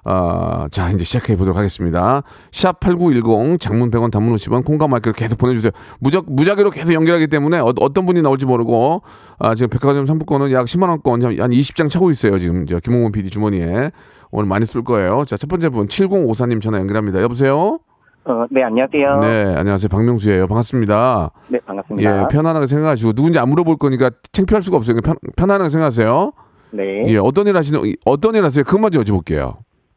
아, 0.09 0.69
자, 0.71 0.91
이제 0.91 1.03
시작해 1.03 1.35
보도록 1.37 1.57
하겠습니다. 1.59 2.23
샵8910 2.53 3.59
장문 3.59 3.91
100원 3.91 4.13
단문 4.13 4.37
50원 4.37 4.65
콩과 4.65 4.87
마이크를 4.87 5.15
계속 5.15 5.37
보내주세요. 5.37 5.73
무작, 5.99 6.27
무작위로 6.29 6.71
계속 6.71 6.93
연결하기 6.93 7.27
때문에 7.27 7.59
어, 7.59 7.73
떤 7.73 8.07
분이 8.07 8.23
나올지 8.23 8.47
모르고 8.47 9.03
아, 9.41 9.57
지금 9.57 9.69
백화점 9.69 10.07
상품권은 10.07 10.53
약 10.53 10.67
10만원권 10.67 11.41
한 11.41 11.51
20장 11.51 11.91
차고 11.91 12.13
있어요. 12.13 12.39
지금 12.39 12.67
저 12.67 12.79
김홍원 12.79 13.11
PD 13.11 13.31
주머니에. 13.31 13.91
오늘 14.31 14.49
많이 14.49 14.65
쓸 14.65 14.85
거예요. 14.85 15.25
자, 15.25 15.37
첫 15.37 15.49
번째 15.49 15.71
분 15.71 15.89
7054님 15.89 16.61
전화 16.63 16.79
연결합니다. 16.79 17.21
여보세요? 17.23 17.81
어, 18.25 18.45
네, 18.51 18.63
안녕하세요. 18.63 19.19
네, 19.21 19.55
안녕하세요. 19.57 19.89
박명수예요. 19.89 20.47
반갑습니다. 20.47 21.31
네, 21.49 21.59
반갑습니다. 21.67 22.23
예, 22.23 22.27
편안하게 22.29 22.67
생각하시고 22.69 23.13
누군지 23.13 23.39
안 23.39 23.49
물어볼 23.49 23.77
거니까 23.77 24.11
창피할 24.33 24.63
수가 24.63 24.77
없어요. 24.77 25.01
편, 25.01 25.17
편안하게 25.37 25.71
생각하세요. 25.71 26.33
네. 26.73 27.07
예, 27.09 27.17
어떤 27.19 27.47
일 27.47 27.57
하시는 27.57 27.81
어떤 28.05 28.35
일 28.35 28.45
하세요? 28.45 28.65
그것만 28.65 28.91
좀 28.93 29.03
여쭤볼게요. 29.05 29.57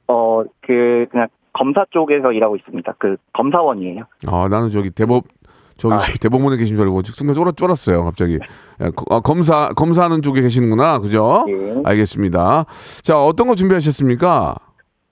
어, 0.09 0.43
그, 0.61 1.05
그냥 1.11 1.27
검사 1.53 1.85
쪽에서 1.91 2.31
일하고 2.31 2.55
있습니다. 2.55 2.95
그, 2.97 3.15
검사원이에요. 3.33 4.03
아, 4.27 4.47
나는 4.49 4.69
저기 4.71 4.89
대법 4.89 5.23
저기 5.77 5.93
아. 5.93 5.97
대법원에 6.19 6.57
계신 6.57 6.75
줄 6.75 6.85
알고 6.85 7.01
순간 7.05 7.35
쫄았, 7.35 7.55
쫄았어요. 7.55 8.03
갑자기. 8.03 8.39
예, 8.81 8.89
거- 8.89 9.05
아, 9.15 9.19
검사 9.21 9.69
검사하는 9.75 10.21
쪽에 10.21 10.41
계시는구나. 10.41 10.99
그죠? 10.99 11.45
네. 11.47 11.81
알겠습니다. 11.85 12.65
자, 13.03 13.23
어떤 13.23 13.47
거 13.47 13.55
준비하셨습니까? 13.55 14.55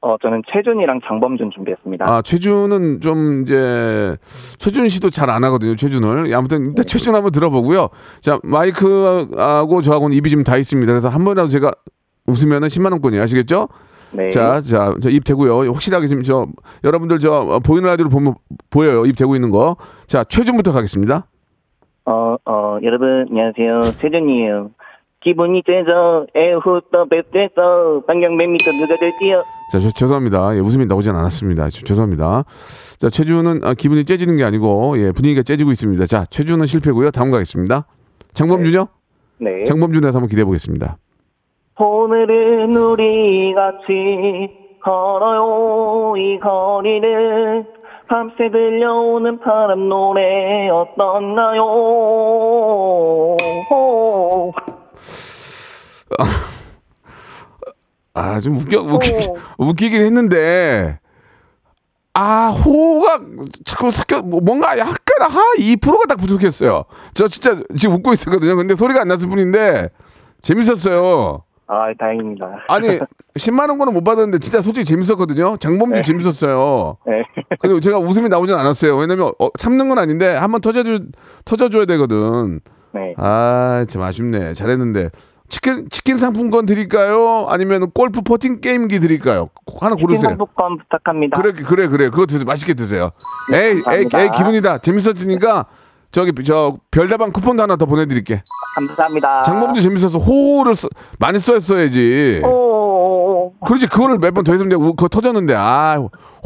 어, 0.01 0.15
저는 0.21 0.43
최준이랑 0.51 0.99
장범준 1.07 1.51
준비했습니다. 1.55 2.05
아, 2.07 2.21
최준은 2.21 3.01
좀 3.01 3.43
이제 3.43 4.15
최준 4.57 4.89
씨도 4.89 5.09
잘 5.09 5.29
안 5.29 5.43
하거든요. 5.45 5.75
최준을. 5.75 6.29
예, 6.29 6.35
아무튼 6.35 6.63
네. 6.63 6.69
일단 6.69 6.85
최준 6.85 7.15
한번 7.15 7.31
들어보고요. 7.31 7.89
자, 8.21 8.37
마이크하고 8.43 9.81
저하고는 9.81 10.15
입이 10.17 10.29
지금 10.29 10.43
다 10.43 10.57
있습니다. 10.57 10.91
그래서 10.91 11.09
한 11.09 11.23
번이라도 11.23 11.47
제가 11.49 11.71
웃으면은 12.27 12.67
10만 12.67 12.91
원권이 12.91 13.19
아시겠죠? 13.19 13.69
네. 14.11 14.29
자, 14.29 14.61
자, 14.61 14.95
저입 15.01 15.23
대고요. 15.25 15.71
확실하게 15.73 16.07
지금 16.07 16.23
저 16.23 16.47
여러분들 16.83 17.19
저 17.19 17.31
어, 17.33 17.59
보이는 17.59 17.87
라디오로 17.87 18.09
보면 18.09 18.35
보여요. 18.69 19.05
입 19.05 19.15
대고 19.17 19.35
있는 19.35 19.51
거. 19.51 19.75
자, 20.07 20.23
최준부터 20.23 20.71
가겠습니다. 20.71 21.27
어, 22.05 22.35
어, 22.45 22.77
여러분, 22.83 23.25
안녕하세요. 23.29 23.81
최준이에요. 23.99 24.71
기분이 25.19 25.61
째져, 25.65 26.25
에후, 26.35 26.79
또 26.93 27.05
뵙겠어. 27.09 28.01
반경 28.07 28.37
몇 28.37 28.47
미터 28.47 28.71
누가 28.71 28.95
될지요? 28.97 29.43
자, 29.71 29.79
저, 29.79 29.89
죄송합니다. 29.91 30.55
예, 30.55 30.59
웃음이 30.59 30.85
나오진 30.85 31.13
않았습니다. 31.15 31.69
저- 31.69 31.81
죄송합니다. 31.83 32.45
자, 32.97 33.09
최준은 33.09 33.61
아, 33.65 33.73
기분이 33.73 34.05
째지는 34.05 34.37
게 34.37 34.45
아니고 34.45 34.97
예, 34.99 35.11
분위기가 35.11 35.41
째지고 35.43 35.71
있습니다. 35.71 36.05
자, 36.05 36.23
최준은 36.29 36.65
실패고요. 36.67 37.11
다음 37.11 37.31
가겠습니다. 37.31 37.85
장범준요? 38.33 38.87
네. 39.39 39.63
장범준에서 39.65 40.15
한번 40.17 40.29
기대해 40.29 40.45
보겠습니다. 40.45 40.97
오늘은 41.79 42.75
우리 42.75 43.53
같이 43.53 44.49
걸어요 44.83 46.15
이 46.17 46.39
거리를 46.39 47.65
밤새 48.09 48.49
들려오는 48.49 49.39
바람 49.39 49.87
노래 49.87 50.69
어떻나요 50.69 51.65
아, 58.15 58.39
좀 58.39 58.55
웃겨 58.55 58.81
웃기, 58.81 59.11
웃기긴 59.59 60.01
했는데 60.01 60.99
아, 62.13 62.47
호가 62.49 63.19
자꾸 63.63 63.91
섞여 63.91 64.23
뭐, 64.23 64.39
뭔가 64.41 64.79
약간 64.79 64.95
하 65.19 65.39
2%가 65.59 66.05
딱 66.07 66.15
부족했어요. 66.15 66.85
저 67.13 67.27
진짜 67.27 67.61
지금 67.77 67.95
웃고 67.97 68.13
있었거든요. 68.13 68.55
근데 68.55 68.73
소리가 68.73 69.01
안 69.01 69.07
났을 69.07 69.29
뿐인데 69.29 69.89
재밌었어요. 70.41 71.43
아 71.67 71.93
다행입니다 71.99 72.47
아니 72.69 72.87
10만 73.35 73.69
원권은 73.69 73.93
못 73.93 74.03
받았는데 74.03 74.39
진짜 74.39 74.61
솔직히 74.61 74.85
재밌었거든요. 74.85 75.57
장범준 75.57 76.01
재밌었어요. 76.03 76.97
네. 77.05 77.23
근데 77.59 77.79
제가 77.81 77.97
웃음이 77.99 78.29
나오진 78.29 78.55
않았어요. 78.55 78.95
왜냐면 78.97 79.31
어, 79.39 79.49
참는 79.59 79.89
건 79.89 79.99
아닌데 79.99 80.33
한번 80.35 80.61
터져주 80.61 81.07
터져줘야 81.45 81.85
되거든. 81.85 82.61
네. 82.93 83.13
아 83.17 83.85
참 83.87 84.01
아쉽네. 84.01 84.53
잘했는데 84.53 85.09
치킨 85.49 85.87
치킨 85.89 86.17
상품권 86.17 86.65
드릴까요? 86.65 87.45
아니면 87.47 87.91
골프 87.91 88.21
퍼팅 88.21 88.59
게임기 88.59 88.99
드릴까요? 88.99 89.49
하나 89.79 89.95
치킨 89.95 90.07
고르세요. 90.07 90.29
상품권 90.29 90.77
부탁합니다. 90.79 91.39
그래 91.39 91.51
그래 91.53 91.87
그래 91.87 92.09
그거 92.09 92.25
드세요. 92.25 92.45
맛있게 92.45 92.73
드세요. 92.73 93.11
네, 93.51 93.67
에이 93.71 93.81
에이. 93.87 94.07
에이 94.13 94.29
기분이다. 94.35 94.79
재밌었으니까 94.79 95.65
저기 96.11 96.31
저 96.45 96.77
별다방 96.91 97.31
쿠폰도 97.31 97.63
하나 97.63 97.75
더 97.75 97.85
보내드릴게. 97.85 98.43
감사합니다. 98.75 99.43
장모님도 99.43 99.81
재밌어서 99.81 100.19
호를 100.19 100.75
써- 100.75 100.87
많이. 101.19 101.37
오. 102.45 103.53
그렇지 103.65 103.87
그거를 103.87 104.17
몇 104.19 104.33
번더 104.33 104.53
우- 104.53 104.93
그거 104.95 105.07
터졌는데 105.07 105.53
아 105.57 105.99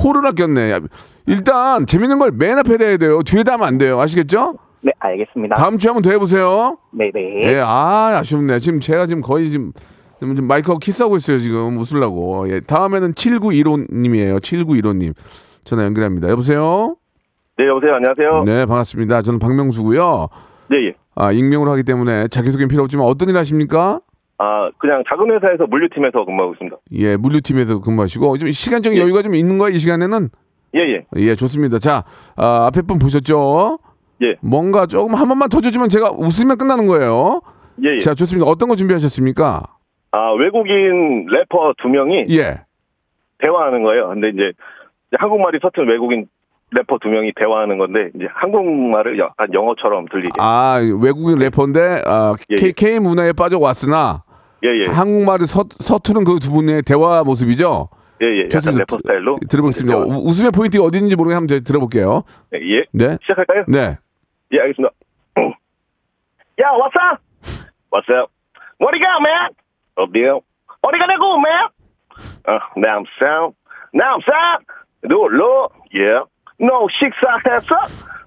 호를 0.04 0.26
아꼈네. 0.28 0.72
야, 0.72 0.80
일단 1.28 1.86
재밌는 1.86 2.20
걸 2.20 2.32
맨 2.32 2.58
앞에 2.60 2.78
대야 2.78 2.98
돼요. 2.98 3.22
뒤에다 3.24 3.54
하면 3.54 3.68
안 3.68 3.78
돼요. 3.78 4.00
아시겠죠? 4.00 4.56
네, 4.82 4.92
알겠습니다. 5.00 5.56
다음 5.56 5.78
주에 5.78 5.90
한번 5.90 6.02
더 6.02 6.10
해보세요. 6.12 6.78
네네. 6.92 7.44
예, 7.54 7.60
아 7.60 8.18
아쉽네. 8.20 8.60
지금 8.60 8.80
제가 8.80 9.06
지금 9.06 9.22
거의 9.22 9.50
지금 9.52 9.74
지금 10.20 10.36
좀 10.36 10.48
마이크하고 10.48 10.80
키스하고 10.80 11.18
있어요. 11.18 11.40
지금 11.40 11.78
웃으려고. 11.78 12.50
예, 12.50 12.60
다음에는 12.62 13.14
7915님이에요. 13.14 14.40
7915님 14.42 15.14
전화 15.64 15.84
연결합니다. 15.86 16.30
여보세요. 16.30 16.96
네, 17.62 17.68
여보세요. 17.68 17.94
안녕하세요. 17.94 18.44
네, 18.44 18.66
반갑습니다. 18.66 19.22
저는 19.22 19.38
박명수고요. 19.38 20.30
네, 20.70 20.88
예. 20.88 20.94
아, 21.14 21.32
익명으로 21.32 21.70
하기 21.74 21.84
때문에 21.84 22.28
자기소개는 22.28 22.70
필요 22.70 22.82
없지만 22.82 23.06
어떤 23.06 23.30
일 23.30 23.38
하십니까? 23.38 24.00
아, 24.40 24.72
그냥 24.80 25.04
작은 25.08 25.30
회사에서 25.30 25.68
물류팀에서 25.68 26.26
근무하고 26.26 26.54
있습니다. 26.54 26.78
예, 26.94 27.18
물류팀에서 27.18 27.82
근무하시고 27.82 28.40
좀 28.40 28.50
시간적인 28.50 28.98
예. 28.98 29.04
여유가 29.04 29.22
좀 29.22 29.36
있는 29.36 29.60
거예요, 29.60 29.76
이 29.76 29.78
시간에는? 29.78 30.30
예, 30.74 30.80
예. 30.80 31.06
예, 31.18 31.36
좋습니다. 31.36 31.78
자, 31.78 32.04
아, 32.36 32.66
앞에 32.66 32.82
분 32.82 32.98
보셨죠? 32.98 33.78
예. 34.24 34.38
뭔가 34.42 34.88
조금 34.88 35.14
한 35.14 35.28
번만 35.28 35.48
터져주면 35.48 35.90
제가 35.90 36.10
웃으면 36.18 36.58
끝나는 36.58 36.88
거예요. 36.88 37.42
예, 37.86 37.94
예. 37.94 37.98
자, 38.00 38.16
좋습니다. 38.16 38.50
어떤 38.50 38.70
거 38.70 38.76
준비하셨습니까? 38.76 39.62
아, 40.14 40.32
외국인 40.32 41.28
래퍼 41.30 41.76
두 41.80 41.90
명이 41.90 42.26
예. 42.32 42.62
대화하는 43.38 43.84
거예요. 43.84 44.08
근데 44.08 44.30
이제 44.30 44.52
한국말이 45.16 45.60
서툰 45.62 45.88
외국인 45.88 46.26
래퍼 46.74 47.00
두 47.00 47.10
명이 47.10 47.34
대화하는 47.36 47.78
건데 47.78 48.10
이제 48.16 48.28
한국말을 48.34 49.20
약간 49.20 49.54
영어처럼 49.54 50.06
들리게. 50.10 50.32
아, 50.40 50.80
외국인 51.02 51.38
래퍼인데 51.40 52.04
아, 52.06 52.36
예, 52.50 52.56
K, 52.56 52.68
예. 52.70 52.72
K 52.72 53.00
문화에 53.00 53.34
빠져왔으나 53.34 54.24
예, 54.64 54.70
예. 54.70 54.86
한국말을 54.88 55.48
서, 55.48 55.66
서투른 55.70 56.24
그 56.24 56.40
두 56.40 56.52
분의 56.52 56.84
대화 56.84 57.24
모습이죠. 57.24 57.90
예, 58.22 58.26
예. 58.44 58.48
좋습니다. 58.48 58.82
래퍼 58.84 58.98
스타일로. 59.00 59.38
들어보겠습니다. 59.50 59.98
대화. 59.98 60.06
우- 60.06 60.26
웃음의 60.28 60.52
포인트가 60.52 60.84
어디 60.86 60.98
있는지 61.00 61.16
모르게 61.16 61.34
한번 61.36 61.60
들어볼게요. 61.64 62.24
네, 62.52 62.60
예. 62.70 62.86
네. 62.94 63.18
시작할까요? 63.22 63.66
네. 63.68 63.98
예, 64.54 64.60
알겠습니다. 64.60 64.94
야, 66.62 66.70
what's 66.72 66.96
up? 66.96 67.22
What's 67.92 68.10
up? 68.14 68.32
What 68.80 68.94
do 68.94 68.98
you 68.98 69.02
got, 69.04 69.20
man? 69.22 69.50
Up 70.00 70.12
deal. 70.14 70.40
어디 70.84 70.98
가냐고, 71.00 71.36
man? 71.38 71.68
어, 72.48 72.60
now 72.78 73.00
I'm 73.02 73.06
sound. 73.20 73.56
Now 73.94 74.16
I'm 74.16 74.22
sound. 74.24 74.66
No, 76.62 76.88
식사했어? 76.92 77.76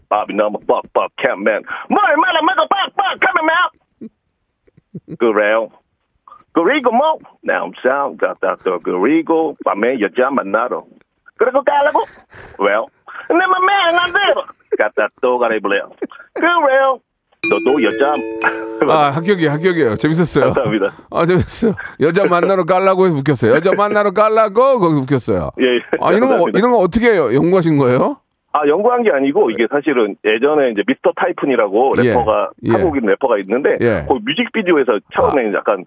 밥이 0.08 0.34
너무 0.34 0.58
뻑뻑해, 0.66 1.32
man. 1.38 1.62
뭘 1.88 2.16
말아 2.16 2.40
먹어 2.42 2.66
뻑뻑하면, 2.66 3.48
man. 3.48 5.18
그래요. 5.18 5.68
그리고 6.52 6.92
뭐, 6.92 7.18
now 7.48 7.66
I'm 7.66 7.72
sound. 7.84 8.18
갔다 8.18 8.56
또 8.64 8.78
그리고 8.80 9.56
밤에 9.64 9.98
여자 10.00 10.30
만나러. 10.30 10.84
그리고 11.36 11.62
가려고? 11.64 12.04
Well, 12.60 12.86
내 13.28 13.46
맘에 13.46 13.98
안 13.98 14.12
돼요. 14.12 14.34
갔다 14.78 15.08
또 15.20 15.38
가려볼래요. 15.38 15.90
그래요. 16.34 17.00
너도 17.50 17.82
여자. 17.82 18.14
아, 18.88 19.10
합격이에요, 19.10 19.50
합격이에요. 19.50 19.96
재밌었어요. 19.96 20.44
감사합니다. 20.46 20.92
아, 21.10 21.26
재밌어요. 21.26 21.74
여자 22.00 22.24
만나러 22.24 22.64
깔라고 22.64 23.06
해서 23.06 23.16
웃겼어요. 23.16 23.52
여자 23.52 23.72
만나러 23.72 24.12
깔라고 24.12 24.78
거기서 24.78 25.00
웃겼어요. 25.02 25.50
예, 25.60 25.64
예. 25.64 25.80
아, 26.00 26.12
이런 26.12 26.38
거. 26.38 26.48
이런 26.54 26.70
거 26.70 26.78
어떻게 26.78 27.16
연구하신 27.16 27.76
거예요? 27.76 28.16
아, 28.56 28.68
연구한 28.68 29.02
게 29.02 29.10
아니고 29.10 29.50
이게 29.50 29.66
사실은 29.68 30.14
예전에 30.24 30.70
이제 30.70 30.82
미스터 30.86 31.10
타이푼이라고 31.16 31.94
예, 31.98 32.02
래퍼가 32.10 32.50
예. 32.66 32.70
한국인 32.70 33.04
래퍼가 33.04 33.38
있는데 33.38 33.70
예. 33.80 34.06
그 34.06 34.14
뮤직비디오에서 34.24 35.00
처음에 35.12 35.52
약간 35.54 35.84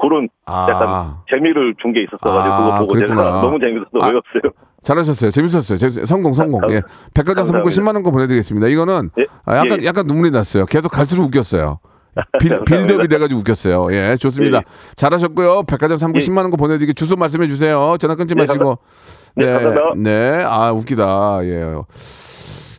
그런 0.00 0.28
아. 0.44 0.66
약간 0.68 1.14
재미를 1.30 1.74
준 1.80 1.92
게 1.92 2.02
있었어 2.02 2.18
가지고 2.18 2.54
아, 2.54 2.66
그거 2.66 2.78
보고 2.80 2.92
그랬구나. 2.94 3.22
제가 3.24 3.40
너무 3.40 3.58
재밌어서 3.60 3.90
아. 4.00 4.06
외웠어요. 4.08 4.52
잘하셨어요. 4.82 5.30
재밌었어요. 5.30 5.78
재밌- 5.78 6.06
성공, 6.06 6.32
성공. 6.32 6.60
감- 6.60 6.72
예. 6.72 6.82
백화점 7.14 7.46
상품권 7.46 7.62
감사합니다. 7.70 7.82
10만 7.82 7.94
원권 7.94 8.12
보내 8.12 8.26
드리겠습니다. 8.26 8.66
이거는 8.66 9.10
예. 9.20 9.26
아, 9.46 9.56
약간, 9.58 9.80
예. 9.82 9.86
약간 9.86 10.06
눈물이 10.08 10.32
났어요. 10.32 10.66
계속 10.66 10.90
갈수록 10.90 11.24
웃겼어요. 11.26 11.78
빌, 12.40 12.50
감사합니다. 12.50 12.64
빌드업이 12.64 13.08
돼가지고 13.08 13.40
웃겼어요. 13.40 13.92
예, 13.92 14.16
좋습니다. 14.16 14.58
예. 14.58 14.62
잘하셨고요. 14.96 15.64
백화점 15.64 15.98
상품 15.98 16.20
예. 16.20 16.24
10만 16.24 16.38
원권 16.38 16.56
보내드리게 16.58 16.92
주소 16.94 17.16
말씀해 17.16 17.46
주세요. 17.46 17.96
전화 17.98 18.14
끊지 18.14 18.34
예, 18.36 18.40
마시고. 18.40 18.78
네, 19.36 19.46
감사합니다. 19.46 19.80
네. 19.96 20.42
아, 20.44 20.72
웃기다. 20.72 21.40
예. 21.44 21.74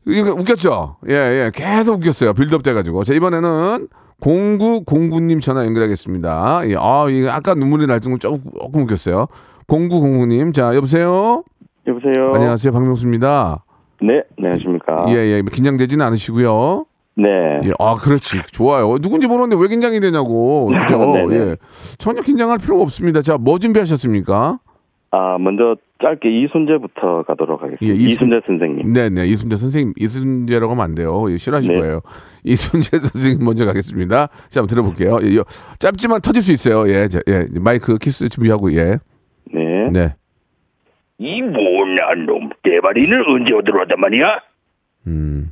이거 0.07 0.31
웃겼죠? 0.33 0.97
예, 1.09 1.13
예. 1.13 1.51
계속 1.53 1.99
웃겼어요. 1.99 2.33
빌드업 2.33 2.63
돼가지고. 2.63 3.03
자, 3.03 3.13
이번에는 3.13 3.87
0909님 4.21 5.41
전화 5.41 5.65
연결하겠습니다. 5.65 6.61
예. 6.65 6.75
아, 6.77 7.07
이거 7.09 7.29
아까 7.29 7.53
눈물이 7.53 7.87
날 7.87 8.01
정도 8.01 8.17
조금, 8.17 8.81
웃겼어요. 8.81 9.27
0909님. 9.67 10.53
자, 10.53 10.75
여보세요? 10.75 11.43
여보세요. 11.87 12.33
안녕하세요. 12.33 12.73
박명수입니다. 12.73 13.63
네, 14.01 14.21
안녕하십니까. 14.37 15.05
예, 15.09 15.13
예. 15.15 15.41
긴장되지는 15.41 16.05
않으시고요. 16.05 16.85
네. 17.21 17.61
예. 17.65 17.71
아, 17.79 17.95
그렇지. 17.95 18.41
좋아요. 18.51 18.97
누군지 18.99 19.27
모르는데 19.27 19.55
왜 19.61 19.67
긴장이 19.67 19.99
되냐고. 19.99 20.67
그죠? 20.79 20.97
네네. 20.99 21.35
예. 21.35 21.55
전혀 21.97 22.21
긴장할 22.21 22.57
필요가 22.59 22.83
없습니다. 22.83 23.21
자, 23.21 23.37
뭐 23.37 23.59
준비하셨습니까? 23.59 24.59
아, 25.11 25.37
먼저 25.39 25.75
짧게 26.01 26.29
이순재부터 26.29 27.23
가도록 27.23 27.61
하겠습니다. 27.63 27.85
예, 27.85 27.93
이순- 27.93 28.09
이순 28.11 28.29
재 28.29 28.39
선생님. 28.45 28.93
네네. 28.93 29.25
이순재 29.25 29.55
선생님, 29.57 29.93
이순재라고 29.97 30.71
하면 30.73 30.83
안 30.85 30.95
돼요. 30.95 31.25
예, 31.31 31.37
싫어하실 31.37 31.73
네. 31.73 31.79
거예요. 31.81 32.01
이순재 32.45 32.99
선생님 32.99 33.43
먼저 33.43 33.65
가겠습니다. 33.65 34.27
자, 34.49 34.59
한번 34.61 34.67
들어볼게요. 34.67 35.17
예, 35.23 35.35
요- 35.35 35.43
짧지만 35.79 36.21
터질 36.21 36.41
수 36.43 36.51
있어요. 36.53 36.87
예, 36.93 37.07
자, 37.07 37.19
예. 37.27 37.47
마이크 37.59 37.97
키스 37.97 38.29
준비하고, 38.29 38.71
예. 38.75 38.99
네. 39.51 39.89
네. 39.91 40.15
이 41.17 41.41
못난 41.41 42.25
놈 42.27 42.49
대바리는 42.63 43.23
언제 43.27 43.51
들어왔단 43.65 43.99
말이야? 43.99 44.39
음, 45.07 45.51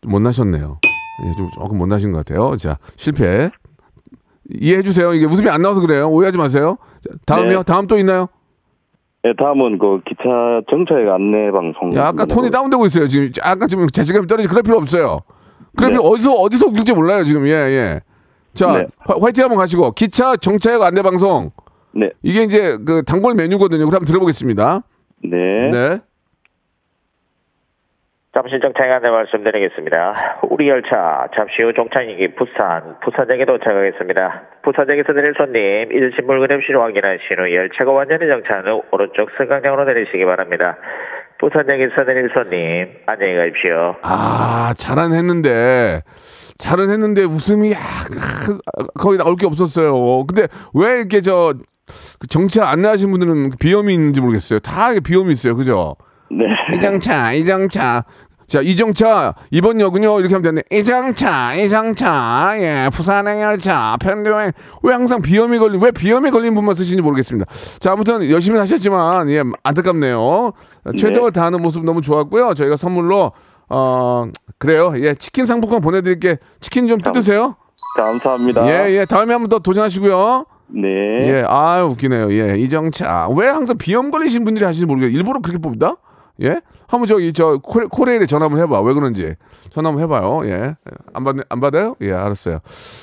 좀 0.00 0.10
못나셨네요. 0.12 0.78
예, 1.22 1.32
좀 1.32 1.48
조금 1.50 1.78
못나신 1.78 2.12
것 2.12 2.18
같아요. 2.18 2.56
자, 2.56 2.78
실패. 2.96 3.50
이해해 4.50 4.82
주세요. 4.82 5.14
이게 5.14 5.24
웃음이 5.26 5.48
안 5.48 5.62
나와서 5.62 5.80
그래요. 5.80 6.08
오해하지 6.08 6.38
마세요. 6.38 6.76
자, 7.00 7.10
다음이요? 7.26 7.58
네. 7.58 7.62
다음 7.64 7.86
또 7.86 7.96
있나요? 7.96 8.28
네, 9.22 9.32
다음은 9.38 9.78
그 9.78 10.00
기차 10.06 10.60
정차역 10.68 11.14
안내 11.14 11.50
방송. 11.50 11.94
야, 11.96 12.08
아까 12.08 12.26
톤이 12.26 12.50
다운되고 12.50 12.84
있어요. 12.86 13.06
지금 13.06 13.30
약간 13.44 13.68
지금 13.68 13.86
자신감이 13.86 14.26
떨어지. 14.26 14.48
그럴 14.48 14.62
필요 14.62 14.76
없어요. 14.76 15.20
그럴 15.76 15.90
네. 15.90 15.96
필요 15.96 16.08
어디서 16.08 16.34
어디서 16.34 16.66
웃길지 16.66 16.92
몰라요 16.92 17.24
지금. 17.24 17.46
예, 17.46 17.52
예. 17.52 18.00
자, 18.52 18.72
네. 18.72 18.86
화, 18.98 19.16
화이팅 19.20 19.44
한번 19.44 19.58
가시고 19.58 19.92
기차 19.92 20.36
정차역 20.36 20.82
안내 20.82 21.02
방송 21.02 21.50
네. 21.92 22.10
이게 22.22 22.42
이제 22.42 22.76
그 22.84 23.02
단골 23.04 23.34
메뉴거든요. 23.34 23.86
그럼 23.86 23.94
한번 23.94 24.04
들어보겠습니다. 24.04 24.82
네. 25.24 25.70
네. 25.70 26.00
잠시 28.34 28.58
정차에 28.60 28.98
말씀드리겠습니다. 28.98 30.40
우리 30.50 30.68
열차 30.68 31.28
잠시 31.36 31.62
후 31.62 31.72
종착역이 31.72 32.34
부산, 32.34 32.98
부산역에 33.04 33.44
도착하겠습니다. 33.44 34.42
부산역에서 34.64 35.12
내릴 35.12 35.34
손님 35.36 35.62
잊으신 35.92 36.26
물건 36.26 36.50
없이로 36.50 36.82
확인하신 36.82 37.38
후 37.38 37.54
열차가 37.54 37.92
완전히 37.92 38.26
정차한 38.26 38.66
후 38.66 38.82
오른쪽 38.90 39.30
승강장으로 39.38 39.84
내리시기 39.84 40.24
바랍니다. 40.24 40.76
부산역에서 41.38 42.02
내릴 42.02 42.28
손님 42.34 42.88
안녕히 43.06 43.36
가십시오. 43.36 43.94
아, 44.02 44.74
잘은 44.76 45.12
했는데 45.12 46.02
잘은 46.58 46.90
했는데 46.90 47.22
웃음이 47.22 47.72
거의 48.98 49.16
나올 49.16 49.36
게 49.36 49.46
없었어요. 49.46 50.26
근데 50.26 50.48
왜 50.74 50.96
이렇게 50.96 51.20
저그 51.20 51.62
정차 52.28 52.68
안내하신 52.68 53.12
분들은 53.12 53.50
비염이 53.60 53.94
있는지 53.94 54.20
모르겠어요. 54.20 54.58
다 54.58 54.88
비염이 55.04 55.30
있어요. 55.30 55.54
그죠? 55.54 55.94
네. 56.30 56.44
이정차, 56.76 57.32
이정차. 57.32 58.04
자, 58.46 58.60
이정차, 58.60 59.34
이번 59.50 59.80
역은요, 59.80 60.20
이렇게 60.20 60.34
하면 60.34 60.42
되네. 60.42 60.62
이정차, 60.70 61.54
이정차, 61.54 62.54
예, 62.58 62.90
부산행 62.92 63.40
열차, 63.40 63.96
편도행. 64.00 64.52
왜 64.82 64.92
항상 64.92 65.22
비염이 65.22 65.58
걸린, 65.58 65.80
왜 65.80 65.90
비염이 65.90 66.30
걸린 66.30 66.54
분만 66.54 66.74
쓰시는지 66.74 67.00
모르겠습니다. 67.02 67.50
자, 67.80 67.92
아무튼 67.92 68.30
열심히 68.30 68.58
하셨지만, 68.58 69.30
예, 69.30 69.42
안타깝네요. 69.62 70.52
최선을 70.98 71.32
다하는 71.32 71.62
모습 71.62 71.84
너무 71.86 72.02
좋았고요. 72.02 72.52
저희가 72.52 72.76
선물로, 72.76 73.32
어, 73.70 74.26
그래요. 74.58 74.92
예, 74.98 75.14
치킨 75.14 75.46
상품권 75.46 75.80
보내드릴게. 75.80 76.36
치킨 76.60 76.86
좀 76.86 77.00
뜯으세요. 77.00 77.56
감사합니다. 77.96 78.66
예, 78.68 78.92
예, 78.92 79.04
다음에 79.06 79.32
한 79.32 79.40
번 79.40 79.48
더 79.48 79.58
도전하시고요. 79.60 80.44
네. 80.68 80.88
예, 81.28 81.44
아 81.48 81.82
웃기네요. 81.84 82.30
예, 82.32 82.56
이정차. 82.58 83.28
왜 83.36 83.48
항상 83.48 83.78
비염 83.78 84.10
걸리신 84.10 84.44
분들이 84.44 84.64
하시는지 84.66 84.86
모르겠어요. 84.86 85.16
일부러 85.16 85.40
그렇게 85.40 85.58
뽑다? 85.58 85.96
예? 86.42 86.60
한번 86.88 87.06
저기 87.06 87.32
저 87.32 87.58
코레, 87.58 87.86
코레일에 87.90 88.26
전화 88.26 88.44
한번 88.46 88.60
해봐. 88.62 88.80
왜 88.82 88.92
그런지 88.94 89.34
전화 89.70 89.88
한번 89.90 90.02
해봐요. 90.04 90.42
예, 90.46 90.74
안 91.12 91.24
받, 91.24 91.36
안 91.48 91.60
받아요? 91.60 91.96
예, 92.02 92.12
알았어요. 92.12 92.58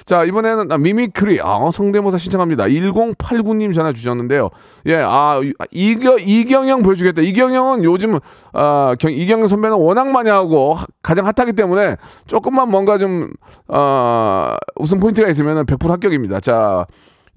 자 0.06 0.24
이번에는 0.24 0.72
아, 0.72 0.78
mimicry 0.78 1.40
아, 1.42 1.70
성대모사 1.72 2.18
신청합니다. 2.18 2.66
1089님 2.66 3.74
전화 3.74 3.92
주셨는데요. 3.94 4.50
예, 4.86 4.96
아 5.04 5.40
이- 5.44 5.54
이겨 5.72 6.18
이경영 6.20 6.84
보여주겠다. 6.84 7.22
이경영은 7.22 7.84
요즘 7.84 8.20
아 8.54 8.96
경, 9.00 9.12
이경영 9.12 9.48
선배는 9.48 9.78
워낙 9.78 10.08
많이 10.10 10.30
하고 10.30 10.74
하- 10.76 10.86
가장 11.02 11.26
핫하기 11.26 11.54
때문에 11.54 11.98
조금만 12.28 12.70
뭔가 12.70 12.98
좀 12.98 13.32
아, 13.68 14.58
웃음 14.78 15.00
포인트가 15.00 15.28
있으면 15.30 15.66
100% 15.66 15.88
합격입니다. 15.90 16.40
자 16.40 16.86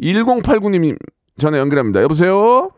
1089님 0.00 0.96
전화 1.38 1.58
연결합니다. 1.58 2.02
여보세요. 2.02 2.70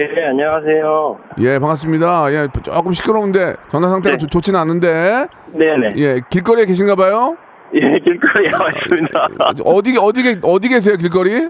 예, 0.00 0.24
안녕하세요. 0.26 1.18
예, 1.38 1.58
반갑습니다. 1.60 2.32
예, 2.32 2.48
조금 2.64 2.92
시끄러운데 2.92 3.54
전화 3.68 3.88
상태가 3.88 4.16
좋, 4.16 4.26
좋지는 4.28 4.58
않은데. 4.58 5.26
네 5.52 5.76
네. 5.76 5.92
예, 5.98 6.20
길거리에 6.28 6.64
계신가 6.64 6.96
봐요? 6.96 7.36
예, 7.74 7.80
길거리에 8.00 8.50
와 8.52 8.70
있습니다. 8.70 9.28
어디 9.64 9.96
어디 10.00 10.22
계- 10.24 10.40
어디 10.42 10.68
계세요, 10.68 10.96
길거리? 10.96 11.48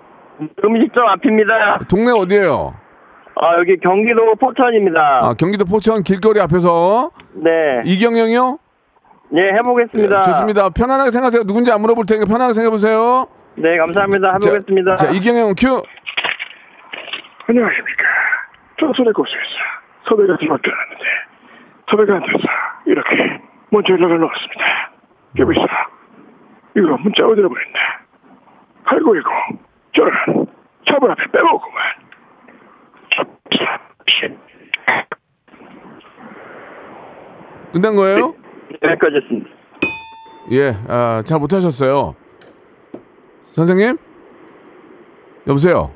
음식점 0.62 1.06
앞입니다. 1.06 1.78
동네 1.88 2.10
어디예요? 2.12 2.74
아, 3.36 3.58
여기 3.58 3.78
경기도 3.78 4.34
포천입니다. 4.38 5.20
아, 5.22 5.34
경기도 5.38 5.64
포천 5.64 6.02
길거리 6.02 6.38
앞에서 6.40 7.10
네. 7.32 7.50
이경영이요? 7.86 8.58
예, 9.36 9.40
해보겠습니다. 9.58 10.20
좋습니다. 10.22 10.68
편안하게 10.68 11.10
생각하세요. 11.10 11.44
누군지 11.44 11.72
안 11.72 11.80
물어볼 11.80 12.04
테니까 12.06 12.26
편하게 12.26 12.52
생각해 12.52 12.70
보세요. 12.70 13.26
네, 13.56 13.78
감사합니다. 13.78 14.34
해보겠습니다. 14.34 14.96
자, 14.96 15.06
이경영 15.10 15.54
큐. 15.58 15.82
안녕하십니까. 17.48 18.04
조선의 18.76 19.12
곳에서 19.12 19.38
섭외가 20.08 20.36
들어올 20.36 20.58
줄 20.62 20.72
알았는데 20.74 21.04
섭외가 21.90 22.14
안 22.16 22.20
돼서 22.22 22.48
이렇게 22.86 23.40
먼저 23.70 23.92
연락을 23.92 24.18
넣었습니다. 24.20 24.90
여보시오. 25.38 25.66
이거 26.76 26.96
문자 26.98 27.26
어디로 27.26 27.48
보냈나? 27.48 27.78
8910 28.84 29.24
저는 29.94 30.46
차분 30.86 31.10
앞에 31.10 31.22
빼먹구만. 31.32 31.82
끝난 37.72 37.96
거예요? 37.96 38.34
네, 38.82 38.96
꺼졌습니다. 38.96 39.50
예, 40.52 40.76
아, 40.88 41.22
잘 41.24 41.38
못하셨어요. 41.40 42.14
선생님? 43.44 43.96
여보세요? 45.48 45.90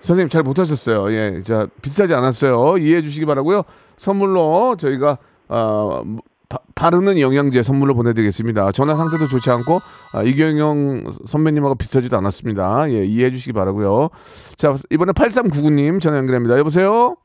선생님 0.00 0.28
잘 0.28 0.42
못하셨어요. 0.42 1.12
예, 1.12 1.42
자, 1.42 1.66
비싸지 1.82 2.14
않았어요. 2.14 2.78
이해해 2.78 3.02
주시기 3.02 3.26
바라고요 3.26 3.62
선물로 3.96 4.76
저희가, 4.76 5.18
어, 5.48 6.02
바, 6.48 6.58
바르는 6.74 7.20
영양제 7.20 7.62
선물로 7.62 7.94
보내드리겠습니다. 7.94 8.72
전화 8.72 8.94
상태도 8.94 9.26
좋지 9.28 9.50
않고, 9.50 9.78
아, 10.14 10.22
이경영 10.22 11.04
선배님하고 11.26 11.74
비싸지도 11.76 12.16
않았습니다. 12.16 12.90
예, 12.90 13.04
이해해 13.04 13.30
주시기 13.30 13.52
바라고요 13.52 14.08
자, 14.56 14.74
이번에 14.90 15.12
8399님 15.12 16.00
전화 16.00 16.18
연결합니다. 16.18 16.58
여보세요? 16.58 17.16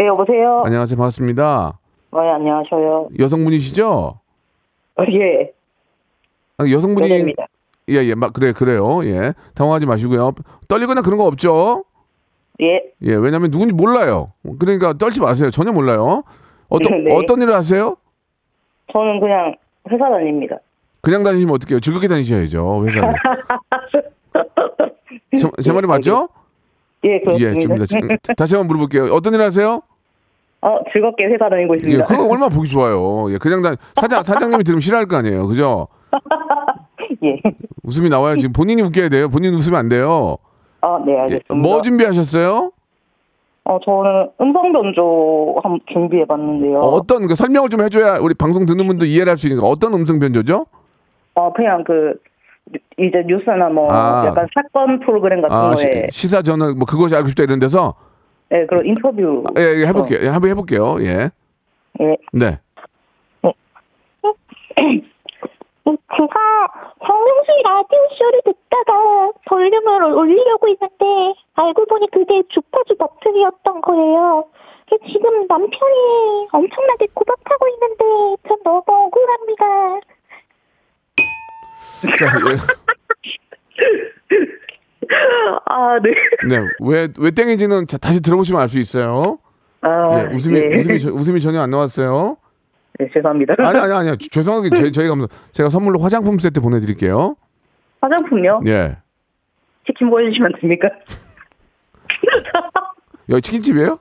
예, 0.00 0.06
여보세요? 0.06 0.62
안녕하세요. 0.64 0.96
반갑습니다. 0.96 1.78
어, 2.10 2.18
예, 2.24 2.28
안녕하셔요. 2.30 3.08
여성분이시죠? 3.18 3.88
어, 4.96 5.02
예. 5.12 5.52
아, 6.58 6.68
여성분이 6.68 7.08
여자입니다. 7.08 7.46
예, 7.90 7.94
예, 8.04 8.14
막 8.14 8.32
그래 8.32 8.52
그래요. 8.52 9.02
예. 9.04 9.32
당황하지 9.54 9.86
마시고요. 9.86 10.32
떨리거나 10.66 11.00
그런 11.02 11.16
거 11.16 11.24
없죠? 11.26 11.84
예. 12.60 12.82
예, 13.02 13.14
왜냐면 13.14 13.50
누군지 13.50 13.74
몰라요. 13.74 14.32
그러니까 14.58 14.92
떨지 14.94 15.20
마세요. 15.20 15.50
전혀 15.50 15.72
몰라요. 15.72 16.24
어떤 16.68 17.04
네. 17.04 17.14
어떤 17.14 17.40
일을 17.40 17.54
하세요? 17.54 17.96
저는 18.92 19.20
그냥 19.20 19.54
회사 19.90 20.08
다닙니다. 20.10 20.56
그냥 21.00 21.22
다니시면 21.22 21.54
어떡해요? 21.54 21.80
즐겁게 21.80 22.08
다니셔야죠. 22.08 22.84
회사를. 22.86 23.14
제, 25.36 25.48
제 25.62 25.72
말이 25.72 25.86
맞죠? 25.86 26.28
예, 27.04 27.20
그렇습니다. 27.20 27.56
예, 27.56 27.60
줍니다. 27.60 27.86
지금 27.86 28.08
다시 28.36 28.56
한번 28.56 28.66
물어볼게요. 28.68 29.12
어떤 29.14 29.34
일 29.34 29.42
하세요? 29.42 29.80
어, 30.60 30.78
즐겁게 30.92 31.26
회사 31.26 31.48
다니고 31.48 31.74
예, 31.74 31.78
있습니다. 31.78 32.04
그거 32.04 32.22
얼마나 32.24 32.48
보기 32.48 32.68
좋아요. 32.68 33.32
예, 33.32 33.38
그냥 33.38 33.62
다 33.62 33.76
사장 33.94 34.22
사장님이 34.24 34.64
들으면 34.64 34.80
싫어할 34.80 35.06
거 35.06 35.16
아니에요. 35.16 35.46
그죠? 35.46 35.86
예. 37.22 37.40
웃음이 37.84 38.08
나와요. 38.08 38.36
지금 38.36 38.52
본인이 38.52 38.82
웃겨야 38.82 39.08
돼요. 39.08 39.28
본인 39.28 39.54
웃으면 39.54 39.78
안 39.78 39.88
돼요. 39.88 40.38
아, 40.80 41.02
네, 41.04 41.18
알겠습니다. 41.18 41.54
뭐 41.54 41.82
준비하셨어요? 41.82 42.72
어, 43.64 43.78
저는 43.84 44.30
음성 44.40 44.72
변조 44.72 45.56
한 45.62 45.78
준비해 45.92 46.24
봤는데요. 46.24 46.78
어, 46.78 46.86
어떤 46.94 47.26
그 47.26 47.34
설명을 47.34 47.68
좀 47.68 47.82
해줘야 47.82 48.18
우리 48.18 48.34
방송 48.34 48.64
듣는 48.64 48.86
분도 48.86 49.04
이해를 49.04 49.30
할 49.30 49.36
수 49.36 49.46
있는 49.46 49.60
거. 49.60 49.68
어떤 49.68 49.92
음성 49.94 50.18
변조죠? 50.18 50.66
어, 51.34 51.52
그냥 51.52 51.84
그 51.84 52.14
이제 52.98 53.22
뉴스나 53.26 53.68
뭐 53.68 53.88
아. 53.92 54.24
약간 54.26 54.46
사건 54.54 55.00
프로그램 55.00 55.42
같은 55.42 55.54
아, 55.56 55.74
거에 55.74 56.08
시, 56.10 56.28
사 56.28 56.42
저널 56.42 56.74
뭐 56.74 56.86
그것이 56.86 57.14
알고 57.14 57.28
싶다 57.28 57.42
이런 57.42 57.58
데서 57.58 57.94
예, 58.52 58.64
그런 58.66 58.86
인터뷰. 58.86 59.44
예, 59.58 59.62
예 59.82 59.86
해볼게요. 59.86 60.20
예, 60.22 60.28
한번 60.28 60.50
해볼게요. 60.50 60.96
예. 61.00 61.30
예. 62.00 62.16
네. 62.32 62.58
제가 66.16 66.68
정명수 67.06 67.50
라디오 67.64 67.98
쇼를 68.18 68.40
듣다가 68.44 69.30
볼륨을 69.46 70.02
올리려고 70.14 70.68
했는데 70.68 71.34
알고 71.54 71.86
보니 71.86 72.08
그게 72.12 72.42
주파수 72.48 72.96
버튼이었던 72.98 73.80
거예요. 73.80 74.44
지금 75.06 75.46
남편이 75.46 76.48
엄청나게 76.52 77.06
구박하고 77.14 77.68
있는데 77.68 78.04
전 78.48 78.56
너무 78.64 78.82
억울합니다. 78.86 80.00
자, 82.18 82.32
아, 85.66 85.98
네. 86.02 86.10
예. 86.10 86.46
네. 86.48 86.66
왜, 86.80 87.08
왜 87.18 87.30
땡인지는 87.30 87.86
자, 87.86 87.96
다시 87.98 88.20
들어보시면 88.22 88.60
알 88.62 88.68
수 88.68 88.78
있어요. 88.78 89.38
아, 89.80 90.10
예, 90.20 90.34
웃음이, 90.34 90.58
예. 90.58 90.76
웃음이, 90.76 90.98
저- 90.98 91.10
웃음이 91.10 91.40
전혀 91.40 91.60
안 91.60 91.70
나왔어요. 91.70 92.36
네, 92.98 93.08
죄송합니다. 93.12 93.54
아니, 93.58 93.78
아니, 93.78 93.92
아니요. 93.92 94.16
주- 94.16 94.28
죄송하게 94.30 94.70
저희, 94.76 94.92
저희가 94.92 95.12
한번- 95.12 95.28
제가 95.52 95.68
선물로 95.68 95.98
화장품 96.00 96.38
세트 96.38 96.60
보내드릴게요. 96.60 97.36
화장품요? 98.00 98.60
예. 98.66 98.96
치킨 99.86 100.10
보여주시면 100.10 100.52
됩니까? 100.60 100.88
여기 103.30 103.42
치킨집이에요? 103.42 103.98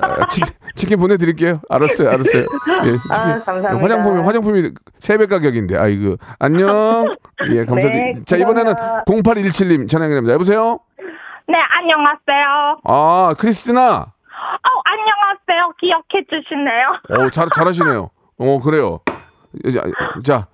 아, 0.00 0.26
치, 0.28 0.40
치킨 0.74 0.98
보내드릴게요. 0.98 1.60
알았어요, 1.68 2.08
알았어요. 2.08 2.42
예, 2.42 2.90
치킨. 2.92 3.12
아, 3.12 3.38
감사합니다. 3.40 3.82
화장품이 3.82 4.22
화장품이 4.22 4.70
세배 4.98 5.26
가격인데, 5.26 5.76
아이고 5.76 6.16
안녕. 6.38 7.04
예, 7.50 7.64
감사드립니다. 7.64 8.18
네, 8.18 8.24
자 8.24 8.36
이번에는 8.36 8.74
감사합니다. 8.74 9.04
0817님 9.04 9.88
전화 9.90 10.04
연결합니다. 10.06 10.34
여보세요. 10.34 10.78
네, 11.48 11.58
안녕하세요. 11.58 12.78
아 12.84 13.34
크리스티나. 13.38 13.80
어, 13.82 14.68
안녕하세요. 14.84 15.31
기억해 15.46 16.24
주시네요. 16.30 16.98
어, 17.10 17.30
잘 17.30 17.48
잘하시네요. 17.54 18.10
어, 18.38 18.58
그래요. 18.60 19.00
자, 19.72 19.82
자, 20.24 20.46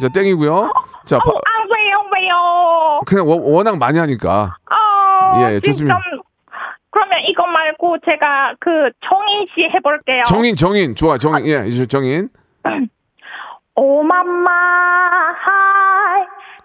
자 0.00 0.08
땡이고요. 0.14 0.72
자, 1.04 1.18
바- 1.18 1.30
아, 1.30 1.64
왜요, 1.70 1.96
왜요? 2.14 3.00
그냥 3.06 3.26
워- 3.26 3.40
워낙 3.56 3.78
많이 3.78 3.98
하니까. 3.98 4.56
어, 4.70 5.40
예, 5.40 5.54
예, 5.54 5.60
좋습니다. 5.60 6.00
그러면 6.90 7.20
이거 7.28 7.46
말고 7.46 7.98
제가 8.04 8.54
그 8.58 8.90
정인 9.06 9.46
씨 9.54 9.64
해볼게요. 9.68 10.22
정인, 10.26 10.56
정인, 10.56 10.94
좋아, 10.94 11.18
정인, 11.18 11.46
예, 11.46 11.66
이제 11.68 11.86
정인. 11.86 12.28
오맘마 13.76 14.50
하 14.50 15.85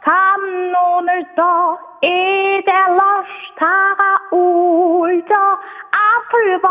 이 0.02 0.04
감론을 0.04 1.26
써 1.36 1.78
이제 2.02 2.72
러시 2.72 3.30
다가올 3.58 5.24
저 5.28 5.36
앞을 5.92 6.62
봐 6.62 6.70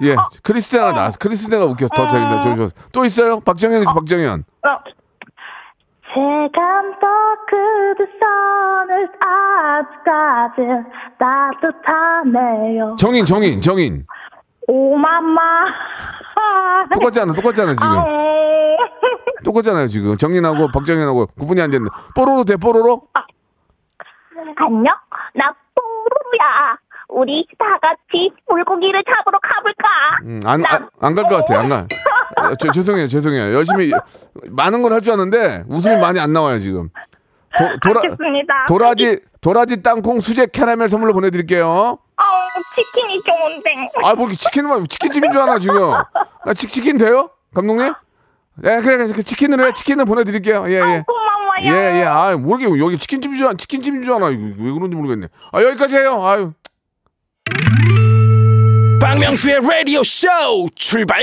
예, 0.00 0.14
크리스티나가 0.44 0.92
나왔어. 0.92 1.18
크리스티나가 1.18 1.64
웃겨서 1.64 1.92
더 1.94 2.06
재밌다. 2.06 2.38
저, 2.40 2.54
저. 2.54 2.68
또 2.92 3.04
있어요? 3.04 3.40
박정현 3.40 3.82
있어, 3.82 3.94
박정현. 3.94 4.44
어. 4.62 4.78
세간도 6.14 7.06
그두 7.48 8.06
선을 8.20 9.10
아직까지 9.20 10.62
따뜻하네요 11.18 12.96
정인, 12.96 13.24
정인, 13.24 13.60
정인. 13.60 14.06
오맘마 14.68 15.40
똑같잖아, 16.94 17.32
똑같잖아 17.32 17.72
지금. 17.74 17.88
똑같잖아요 19.44 19.86
지금. 19.88 20.16
정인하고 20.16 20.68
박정현하고 20.72 21.26
구분이 21.38 21.60
안 21.60 21.70
됐네. 21.70 21.88
뽀로로 22.14 22.44
돼, 22.44 22.56
뽀로로? 22.56 23.02
안녕 24.56 24.94
나 25.34 25.54
뽀로로야 25.74 26.78
우리 27.08 27.46
다 27.58 27.78
같이 27.80 28.30
물고기를 28.48 29.02
잡으러 29.04 29.38
가볼까 29.40 29.88
음, 30.24 30.40
안, 30.44 30.62
안갈 31.00 31.24
것 31.26 31.36
같아, 31.36 31.58
안 31.60 31.68
가. 31.68 31.86
어, 32.36 32.54
저, 32.56 32.70
죄송해요, 32.70 33.06
죄송해요. 33.08 33.54
열심히 33.54 33.90
많은 34.50 34.82
걸 34.82 34.92
할 34.92 35.00
줄 35.00 35.14
아는데 35.14 35.64
웃음이 35.68 35.96
많이 35.96 36.20
안 36.20 36.32
나와요 36.32 36.58
지금. 36.58 36.90
도, 37.58 37.64
도라, 37.82 38.02
도라지, 38.68 39.20
도라지 39.40 39.82
땅콩 39.82 40.20
수제 40.20 40.46
캐러멜 40.52 40.88
선물로 40.88 41.12
보내드릴게요. 41.14 41.98
어, 42.56 42.62
치킨이 42.74 43.22
좋은데. 43.22 43.70
아, 44.02 44.14
뭐 44.14 44.24
이렇게 44.26 44.36
치킨만 44.36 44.86
치킨집인 44.88 45.30
줄 45.32 45.40
아나 45.40 45.58
지금? 45.58 45.92
아, 45.92 46.54
치, 46.54 46.66
치킨 46.66 46.98
돼요, 46.98 47.30
감독님? 47.54 47.92
예, 48.64 48.80
그래, 48.80 48.96
그래, 49.06 49.22
치킨으로 49.22 49.66
해. 49.66 49.72
치킨을 49.72 50.04
보내드릴게요. 50.04 50.64
예, 50.68 50.74
예. 50.74 51.04
고마워요. 51.06 51.62
예, 51.64 52.00
예. 52.00 52.04
아, 52.04 52.36
모르게 52.36 52.64
여기 52.80 52.98
치킨집인 52.98 53.36
줄, 53.36 53.46
알- 53.46 53.56
치킨집인 53.56 54.02
줄 54.02 54.12
아나? 54.14 54.30
이거 54.30 54.42
왜 54.62 54.72
그런지 54.72 54.96
모르겠네. 54.96 55.28
아, 55.52 55.62
여기까지 55.62 55.96
해요. 55.96 56.24
아유. 56.24 56.52
박명수의 59.00 59.60
라디오 59.62 60.02
쇼 60.02 60.26
출발 60.74 61.22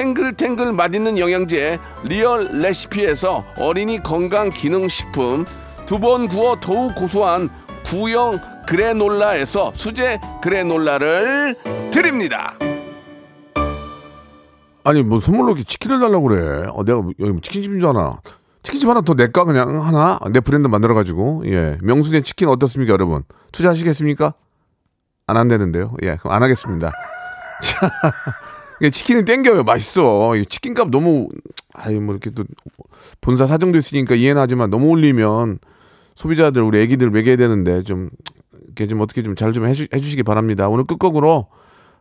탱글탱글 0.00 0.74
맛있는 0.74 1.18
영양제 1.18 1.78
리얼 2.04 2.50
레시피에서 2.52 3.46
어린이 3.58 4.02
건강 4.02 4.50
기능 4.50 4.88
식품, 4.88 5.46
두 5.86 5.98
번 5.98 6.28
구워 6.28 6.54
더욱 6.60 6.94
고소한 6.94 7.48
구형 7.86 8.38
그래놀라에서 8.66 9.72
수제 9.74 10.20
그래놀라를 10.42 11.56
드립니다. 11.90 12.58
아니 14.84 15.02
뭐 15.02 15.18
선물로 15.18 15.54
치킨을 15.64 15.98
달라고 15.98 16.28
그래. 16.28 16.68
어, 16.74 16.84
내가 16.84 17.02
여기 17.18 17.40
치킨집인 17.40 17.80
줄 17.80 17.88
아나. 17.88 18.20
치킨집 18.64 18.90
하나 18.90 19.00
더 19.00 19.14
낼까 19.14 19.44
그냥 19.44 19.82
하나 19.82 20.18
내 20.30 20.40
브랜드 20.40 20.68
만들어 20.68 20.92
가지고 20.94 21.42
예 21.46 21.78
명수의 21.80 22.22
치킨 22.22 22.48
어떻습니까 22.48 22.92
여러분 22.92 23.22
투자하시겠습니까? 23.52 24.34
안 25.26 25.36
한다는데요. 25.38 25.94
예 26.02 26.16
그럼 26.16 26.34
안 26.34 26.42
하겠습니다. 26.42 26.92
자 27.62 27.90
치킨이 28.92 29.24
땡겨요 29.24 29.64
맛있어. 29.64 30.36
이 30.36 30.46
치킨값 30.46 30.90
너무 30.90 31.28
아유 31.74 32.00
뭐 32.00 32.14
이렇게 32.14 32.30
또 32.30 32.44
본사 33.20 33.46
사정도 33.46 33.78
있으니까 33.78 34.14
이해는 34.14 34.40
하지만 34.40 34.70
너무 34.70 34.88
올리면 34.88 35.58
소비자들 36.14 36.62
우리 36.62 36.80
애기들 36.80 37.10
먹여야 37.10 37.36
되는데 37.36 37.82
좀 37.82 38.10
이렇게 38.66 38.86
좀 38.86 39.00
어떻게 39.00 39.22
좀 39.22 39.34
잘좀 39.34 39.66
해주, 39.66 39.86
해주시기 39.94 40.22
바랍니다. 40.22 40.68
오늘 40.68 40.84
끝곡으로 40.84 41.46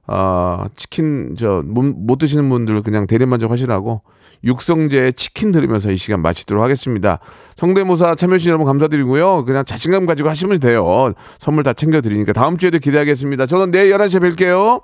아 0.08 0.68
치킨 0.76 1.36
저 1.38 1.64
못 1.66 2.18
드시는 2.20 2.48
분들 2.50 2.82
그냥 2.84 3.08
대리만족 3.08 3.52
하시라고 3.52 4.04
육성재의 4.44 5.14
치킨 5.14 5.52
들으면서 5.52 5.92
이 5.92 5.98
시간 5.98 6.22
마치도록 6.22 6.64
하겠습니다. 6.64 7.20
성대모사 7.56 8.16
참여해주신 8.16 8.50
여러분 8.50 8.66
감사드리고요. 8.68 9.46
그냥 9.46 9.66
자신감 9.66 10.06
가지고 10.06 10.30
하시면 10.30 10.60
돼요. 10.60 11.14
선물 11.40 11.64
다 11.64 11.74
챙겨드리니까 11.74 12.34
다음 12.34 12.58
주에도 12.58 12.78
기대하겠습니다. 12.78 13.48
저는 13.48 13.72
내일 13.72 13.94
11시에 13.94 14.20
뵐게요. 14.36 14.84